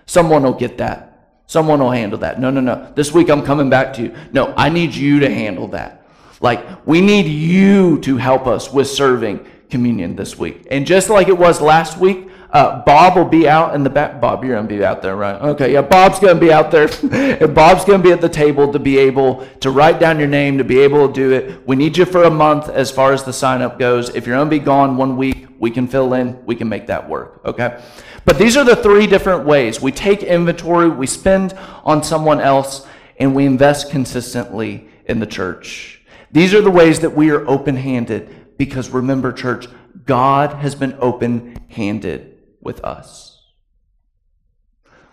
someone 0.04 0.42
will 0.42 0.52
get 0.52 0.76
that. 0.76 1.30
Someone 1.46 1.80
will 1.80 1.90
handle 1.90 2.18
that. 2.18 2.38
No, 2.38 2.50
no, 2.50 2.60
no. 2.60 2.92
This 2.94 3.12
week 3.12 3.30
I'm 3.30 3.42
coming 3.42 3.70
back 3.70 3.94
to 3.94 4.02
you. 4.02 4.14
No, 4.30 4.52
I 4.58 4.68
need 4.68 4.94
you 4.94 5.20
to 5.20 5.30
handle 5.30 5.68
that. 5.68 6.06
Like, 6.42 6.86
we 6.86 7.00
need 7.00 7.26
you 7.26 7.98
to 8.00 8.18
help 8.18 8.46
us 8.46 8.70
with 8.70 8.88
serving 8.88 9.46
communion 9.70 10.16
this 10.16 10.38
week. 10.38 10.66
And 10.70 10.86
just 10.86 11.08
like 11.08 11.28
it 11.28 11.38
was 11.38 11.62
last 11.62 11.96
week, 11.96 12.28
uh, 12.54 12.84
Bob 12.84 13.16
will 13.16 13.24
be 13.24 13.48
out 13.48 13.74
in 13.74 13.82
the 13.82 13.90
back. 13.90 14.20
Bob, 14.20 14.44
you're 14.44 14.54
going 14.54 14.68
to 14.68 14.72
be 14.72 14.84
out 14.84 15.02
there, 15.02 15.16
right? 15.16 15.42
Okay, 15.42 15.72
yeah, 15.72 15.82
Bob's 15.82 16.20
going 16.20 16.36
to 16.36 16.40
be 16.40 16.52
out 16.52 16.70
there. 16.70 16.86
Bob's 17.48 17.84
going 17.84 18.00
to 18.00 18.02
be 18.02 18.12
at 18.12 18.20
the 18.20 18.28
table 18.28 18.72
to 18.72 18.78
be 18.78 18.96
able 18.96 19.44
to 19.58 19.72
write 19.72 19.98
down 19.98 20.20
your 20.20 20.28
name, 20.28 20.56
to 20.58 20.64
be 20.64 20.78
able 20.78 21.08
to 21.08 21.12
do 21.12 21.32
it. 21.32 21.66
We 21.66 21.74
need 21.74 21.96
you 21.96 22.04
for 22.04 22.22
a 22.22 22.30
month 22.30 22.68
as 22.68 22.92
far 22.92 23.12
as 23.12 23.24
the 23.24 23.32
sign 23.32 23.60
up 23.60 23.76
goes. 23.76 24.14
If 24.14 24.24
you're 24.24 24.36
going 24.36 24.48
to 24.48 24.56
be 24.56 24.64
gone 24.64 24.96
one 24.96 25.16
week, 25.16 25.48
we 25.58 25.72
can 25.72 25.88
fill 25.88 26.14
in, 26.14 26.46
we 26.46 26.54
can 26.54 26.68
make 26.68 26.86
that 26.86 27.08
work, 27.08 27.40
okay? 27.44 27.82
But 28.24 28.38
these 28.38 28.56
are 28.56 28.64
the 28.64 28.76
three 28.76 29.08
different 29.08 29.44
ways. 29.44 29.82
We 29.82 29.90
take 29.90 30.22
inventory, 30.22 30.88
we 30.88 31.08
spend 31.08 31.54
on 31.82 32.04
someone 32.04 32.40
else, 32.40 32.86
and 33.18 33.34
we 33.34 33.46
invest 33.46 33.90
consistently 33.90 34.88
in 35.06 35.18
the 35.18 35.26
church. 35.26 36.02
These 36.30 36.54
are 36.54 36.60
the 36.60 36.70
ways 36.70 37.00
that 37.00 37.10
we 37.16 37.30
are 37.30 37.44
open 37.48 37.74
handed 37.74 38.56
because 38.58 38.90
remember, 38.90 39.32
church, 39.32 39.66
God 40.06 40.52
has 40.58 40.76
been 40.76 40.96
open 41.00 41.58
handed 41.68 42.33
with 42.64 42.82
us. 42.84 43.34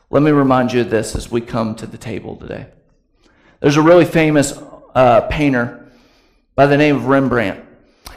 Let 0.10 0.24
me 0.24 0.32
remind 0.32 0.74
you 0.74 0.82
of 0.82 0.90
this 0.90 1.16
as 1.16 1.32
we 1.32 1.42
come 1.42 1.76
to 1.76 1.86
the 1.86 1.98
table 1.98 2.36
today. 2.36 2.68
There's 3.62 3.78
a 3.78 3.82
really 3.82 4.06
famous 4.06 4.60
uh, 4.96 5.22
painter 5.30 5.92
by 6.56 6.66
the 6.66 6.78
name 6.78 6.96
of 6.96 7.06
Rembrandt. 7.06 7.64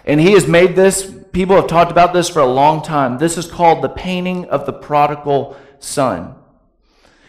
And 0.04 0.20
he 0.20 0.32
has 0.32 0.46
made 0.48 0.74
this, 0.74 1.14
people 1.32 1.56
have 1.56 1.66
talked 1.66 1.92
about 1.92 2.12
this 2.12 2.28
for 2.28 2.40
a 2.40 2.46
long 2.46 2.82
time. 2.82 3.18
This 3.18 3.38
is 3.38 3.46
called 3.46 3.82
the 3.82 3.88
painting 3.88 4.46
of 4.46 4.66
the 4.66 4.72
prodigal 4.72 5.56
son. 5.78 6.34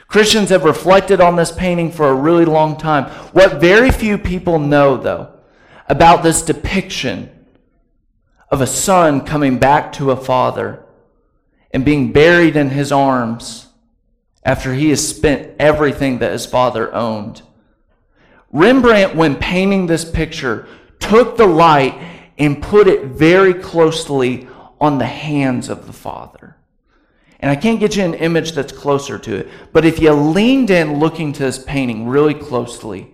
Christians 0.07 0.49
have 0.49 0.63
reflected 0.63 1.19
on 1.19 1.35
this 1.35 1.51
painting 1.51 1.91
for 1.91 2.07
a 2.07 2.15
really 2.15 2.45
long 2.45 2.77
time. 2.77 3.05
What 3.33 3.59
very 3.59 3.91
few 3.91 4.17
people 4.17 4.59
know, 4.59 4.97
though, 4.97 5.33
about 5.87 6.23
this 6.23 6.41
depiction 6.41 7.29
of 8.49 8.61
a 8.61 8.67
son 8.67 9.25
coming 9.25 9.59
back 9.59 9.91
to 9.93 10.11
a 10.11 10.15
father 10.15 10.84
and 11.75 11.83
being 11.83 12.13
buried 12.13 12.55
in 12.55 12.69
his 12.69 12.89
arms 12.89 13.67
after 14.45 14.73
he 14.73 14.91
has 14.91 15.05
spent 15.05 15.51
everything 15.59 16.19
that 16.19 16.31
his 16.31 16.45
father 16.45 16.93
owned. 16.95 17.41
Rembrandt, 18.53 19.13
when 19.13 19.35
painting 19.35 19.85
this 19.85 20.09
picture, 20.09 20.69
took 21.01 21.35
the 21.35 21.45
light 21.45 21.93
and 22.37 22.63
put 22.63 22.87
it 22.87 23.07
very 23.07 23.53
closely 23.53 24.47
on 24.79 24.99
the 24.99 25.05
hands 25.05 25.67
of 25.67 25.85
the 25.85 25.91
father. 25.91 26.55
And 27.41 27.51
I 27.51 27.57
can't 27.57 27.81
get 27.81 27.97
you 27.97 28.05
an 28.05 28.13
image 28.13 28.53
that's 28.53 28.71
closer 28.71 29.19
to 29.19 29.35
it, 29.35 29.49
but 29.73 29.83
if 29.83 29.99
you 29.99 30.13
leaned 30.13 30.69
in 30.69 30.99
looking 31.01 31.33
to 31.33 31.43
this 31.43 31.61
painting 31.61 32.07
really 32.07 32.35
closely, 32.35 33.13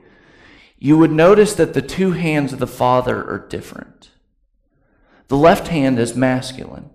you 0.78 1.00
would 1.00 1.12
notice 1.12 1.56
that 1.56 1.74
the 1.74 1.82
two 1.82 2.12
hands 2.12 2.54
of 2.54 2.60
the 2.60 2.67
father 2.67 3.28
are 3.28 3.47
different. 3.50 4.12
The 5.30 5.38
left 5.38 5.69
hand 5.69 5.97
is 5.97 6.15
masculine, 6.15 6.91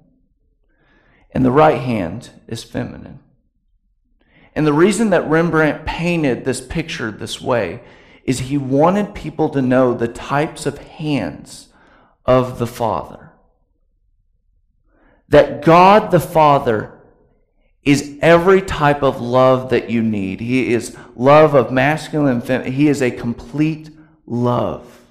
and 1.37 1.45
the 1.45 1.51
right 1.51 1.83
hand 1.83 2.31
is 2.49 2.65
feminine. 2.65 3.19
And 4.55 4.67
the 4.67 4.73
reason 4.73 5.11
that 5.11 5.29
Rembrandt 5.29 5.85
painted 5.85 6.47
this 6.47 6.63
picture 6.63 7.11
this 7.11 7.43
way 7.43 7.83
is 8.25 8.39
he 8.39 8.57
wanted 8.57 9.15
people 9.15 9.51
to 9.51 9.61
know 9.61 9.93
the 9.93 10.09
types 10.09 10.65
of 10.65 10.79
hands 10.79 11.69
of 12.25 12.59
the 12.59 12.67
Father. 12.67 13.33
That 15.29 15.63
God 15.63 16.11
the 16.11 16.21
Father 16.21 16.99
is 17.83 18.19
every 18.23 18.63
type 18.63 19.03
of 19.03 19.21
love 19.21 19.69
that 19.69 19.91
you 19.91 20.03
need. 20.03 20.41
He 20.41 20.73
is 20.73 20.97
love 21.15 21.53
of 21.53 21.71
masculine 21.71 22.37
and 22.37 22.43
feminine. 22.43 22.73
He 22.73 22.89
is 22.89 23.03
a 23.03 23.11
complete 23.11 23.91
love 24.25 25.06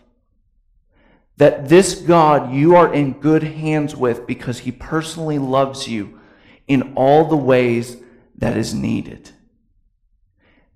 that 1.37 1.67
this 1.67 1.95
God 1.95 2.53
you 2.53 2.75
are 2.75 2.93
in 2.93 3.13
good 3.13 3.43
hands 3.43 3.95
with 3.95 4.25
because 4.25 4.59
he 4.59 4.71
personally 4.71 5.39
loves 5.39 5.87
you 5.87 6.19
in 6.67 6.93
all 6.95 7.25
the 7.25 7.35
ways 7.35 7.97
that 8.37 8.57
is 8.57 8.73
needed. 8.73 9.31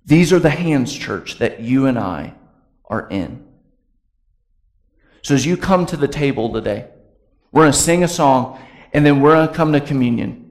These 0.05 0.33
are 0.33 0.39
the 0.39 0.49
hands, 0.49 0.93
church, 0.93 1.37
that 1.39 1.59
you 1.59 1.85
and 1.85 1.97
I 1.97 2.33
are 2.85 3.07
in. 3.09 3.45
So 5.21 5.35
as 5.35 5.45
you 5.45 5.55
come 5.57 5.85
to 5.87 5.97
the 5.97 6.07
table 6.07 6.51
today, 6.51 6.87
we're 7.51 7.63
going 7.63 7.73
to 7.73 7.77
sing 7.77 8.03
a 8.03 8.07
song 8.07 8.59
and 8.93 9.05
then 9.05 9.21
we're 9.21 9.35
going 9.35 9.47
to 9.47 9.53
come 9.53 9.73
to 9.73 9.81
communion. 9.81 10.45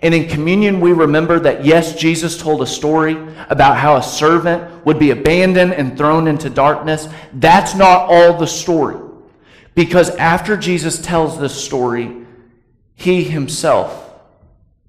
And 0.00 0.14
in 0.14 0.28
communion, 0.28 0.80
we 0.80 0.92
remember 0.92 1.38
that 1.40 1.64
yes, 1.64 1.94
Jesus 1.94 2.36
told 2.36 2.60
a 2.62 2.66
story 2.66 3.16
about 3.48 3.76
how 3.76 3.96
a 3.96 4.02
servant 4.02 4.84
would 4.84 4.98
be 4.98 5.10
abandoned 5.10 5.74
and 5.74 5.96
thrown 5.96 6.26
into 6.26 6.50
darkness. 6.50 7.08
That's 7.34 7.74
not 7.74 8.08
all 8.08 8.36
the 8.36 8.46
story. 8.46 9.01
Because 9.74 10.10
after 10.16 10.56
Jesus 10.56 11.00
tells 11.00 11.38
this 11.38 11.54
story, 11.54 12.24
he 12.94 13.24
himself 13.24 14.10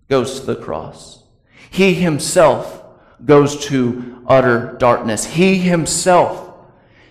goes 0.10 0.40
to 0.40 0.46
the 0.46 0.56
cross. 0.56 1.24
He 1.70 1.94
himself 1.94 2.84
goes 3.26 3.66
to 3.68 4.24
utter 4.28 4.76
darkness. 4.78 5.26
He 5.26 5.58
himself 5.58 6.54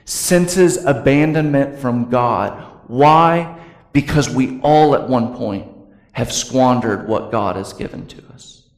senses 0.04 0.85
abandonment 0.85 1.78
from 1.78 2.11
God. 2.11 2.62
Why? 2.87 3.58
Because 3.92 4.28
we 4.28 4.61
all 4.61 4.94
at 4.94 5.08
one 5.08 5.35
point 5.35 5.66
have 6.12 6.30
squandered 6.30 7.08
what 7.08 7.32
God 7.32 7.56
has 7.56 7.72
given 7.72 8.06
to 8.08 8.22
us. 8.32 8.68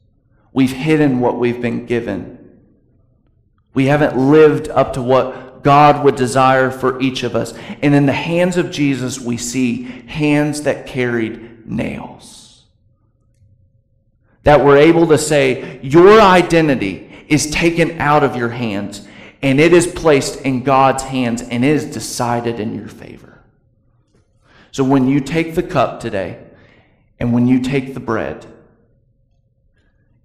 We've 0.53 0.71
hidden 0.71 1.19
what 1.19 1.37
we've 1.37 1.61
been 1.61 1.85
given. 1.85 2.59
We 3.73 3.87
haven't 3.87 4.17
lived 4.17 4.69
up 4.69 4.93
to 4.93 5.01
what 5.01 5.44
God 5.65 6.03
would 6.03 6.15
desire 6.15 6.69
for 6.69 7.01
each 7.01 7.23
of 7.23 7.35
us. 7.35 7.55
And 7.81 7.95
in 7.95 8.05
the 8.05 8.13
hands 8.13 8.55
of 8.55 8.69
Jesus, 8.69 9.19
we 9.19 9.35
see 9.35 9.81
hands 10.05 10.61
that 10.61 10.85
carried 10.85 11.67
nails. 11.67 12.65
That 14.43 14.63
we're 14.63 14.77
able 14.77 15.07
to 15.07 15.17
say, 15.17 15.79
Your 15.81 16.21
identity 16.21 17.25
is 17.27 17.49
taken 17.49 17.99
out 17.99 18.23
of 18.23 18.35
your 18.35 18.49
hands 18.49 19.07
and 19.41 19.59
it 19.59 19.73
is 19.73 19.87
placed 19.87 20.41
in 20.41 20.61
God's 20.61 21.01
hands 21.01 21.41
and 21.41 21.65
it 21.65 21.71
is 21.71 21.85
decided 21.85 22.59
in 22.59 22.75
your 22.75 22.87
favor. 22.87 23.41
So 24.71 24.83
when 24.83 25.07
you 25.07 25.19
take 25.19 25.55
the 25.55 25.63
cup 25.63 25.99
today 25.99 26.43
and 27.19 27.33
when 27.33 27.47
you 27.47 27.59
take 27.59 27.95
the 27.95 27.99
bread, 27.99 28.45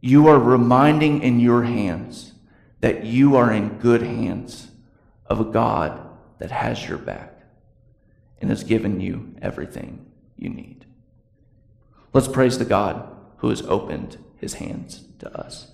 you 0.03 0.29
are 0.29 0.39
reminding 0.39 1.23
in 1.23 1.41
your 1.41 1.63
hands 1.63 2.35
that 2.81 3.05
you 3.07 3.37
are 3.37 3.51
in 3.51 3.79
good 3.79 4.03
hands 4.03 4.70
of 5.31 5.41
a 5.41 5.45
God 5.45 6.07
that 6.39 6.51
has 6.51 6.87
your 6.87 6.99
back 6.99 7.41
and 8.41 8.51
has 8.51 8.65
given 8.65 9.01
you 9.01 9.35
everything 9.41 10.05
you 10.37 10.51
need. 10.51 10.85
Let's 12.13 12.29
praise 12.29 12.59
the 12.59 12.65
God 12.65 13.09
who 13.39 13.49
has 13.49 13.63
opened 13.63 14.19
his 14.37 14.55
hands 14.55 15.05
to 15.21 15.33
us. 15.39 15.69